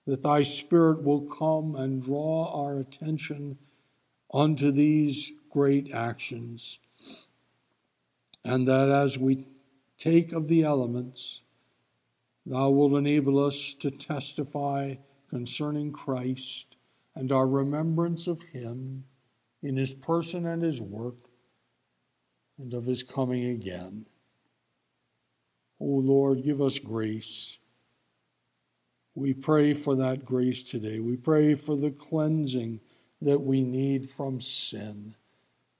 that 0.06 0.22
thy 0.22 0.42
Spirit 0.42 1.02
will 1.02 1.22
come 1.22 1.74
and 1.74 2.02
draw 2.02 2.52
our 2.52 2.78
attention 2.78 3.58
unto 4.32 4.70
these 4.70 5.32
great 5.50 5.90
actions, 5.92 6.80
and 8.44 8.68
that 8.68 8.90
as 8.90 9.18
we 9.18 9.46
take 9.98 10.32
of 10.32 10.48
the 10.48 10.64
elements, 10.64 11.42
thou 12.44 12.70
wilt 12.70 12.92
enable 12.92 13.38
us 13.38 13.74
to 13.74 13.90
testify 13.90 14.96
concerning 15.28 15.92
Christ 15.92 16.76
and 17.14 17.32
our 17.32 17.46
remembrance 17.46 18.26
of 18.26 18.40
him 18.42 19.04
in 19.62 19.76
his 19.76 19.92
person 19.94 20.46
and 20.46 20.62
his 20.62 20.80
work 20.80 21.16
and 22.58 22.72
of 22.74 22.86
his 22.86 23.02
coming 23.02 23.46
again. 23.46 24.06
O 25.80 25.86
Lord, 25.86 26.42
give 26.44 26.60
us 26.60 26.78
grace. 26.78 27.58
We 29.14 29.34
pray 29.34 29.74
for 29.74 29.96
that 29.96 30.24
grace 30.24 30.62
today. 30.62 31.00
We 31.00 31.16
pray 31.16 31.54
for 31.54 31.76
the 31.76 31.90
cleansing 31.90 32.80
that 33.20 33.40
we 33.40 33.62
need 33.62 34.10
from 34.10 34.40
sin 34.40 35.14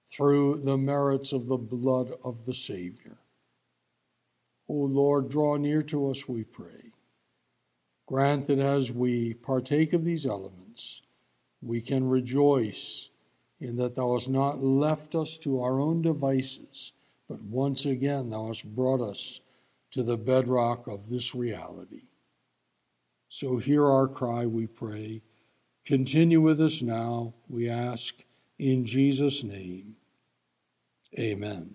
through 0.09 0.63
the 0.65 0.77
merits 0.77 1.33
of 1.33 1.47
the 1.47 1.57
blood 1.57 2.13
of 2.25 2.47
the 2.47 2.55
Savior. 2.55 3.19
O 4.69 4.75
Lord, 4.75 5.29
draw 5.29 5.57
near 5.57 5.83
to 5.85 6.11
us, 6.11 6.29
we 6.29 6.45
pray. 6.45 6.88
Grant 8.09 8.47
that 8.47 8.59
as 8.59 8.91
we 8.91 9.35
partake 9.35 9.93
of 9.93 10.03
these 10.03 10.25
elements, 10.25 11.03
we 11.61 11.83
can 11.83 12.09
rejoice 12.09 13.11
in 13.61 13.77
that 13.77 13.95
thou 13.95 14.15
hast 14.15 14.31
not 14.31 14.65
left 14.65 15.15
us 15.15 15.37
to 15.37 15.61
our 15.61 15.79
own 15.79 16.01
devices, 16.01 16.95
but 17.29 17.43
once 17.43 17.85
again 17.85 18.31
thou 18.31 18.47
hast 18.47 18.65
brought 18.75 19.03
us 19.03 19.43
to 19.91 20.03
the 20.03 20.17
bedrock 20.17 20.87
of 20.87 21.11
this 21.11 21.35
reality. 21.35 22.05
So 23.29 23.59
hear 23.59 23.85
our 23.85 24.09
cry, 24.09 24.47
we 24.47 24.67
pray. 24.67 25.21
Continue 25.85 26.41
with 26.41 26.63
us 26.63 26.81
now, 26.81 27.35
we 27.47 27.69
ask, 27.69 28.15
in 28.59 28.87
Jesus' 28.87 29.45
name. 29.45 29.97
Amen. 31.19 31.75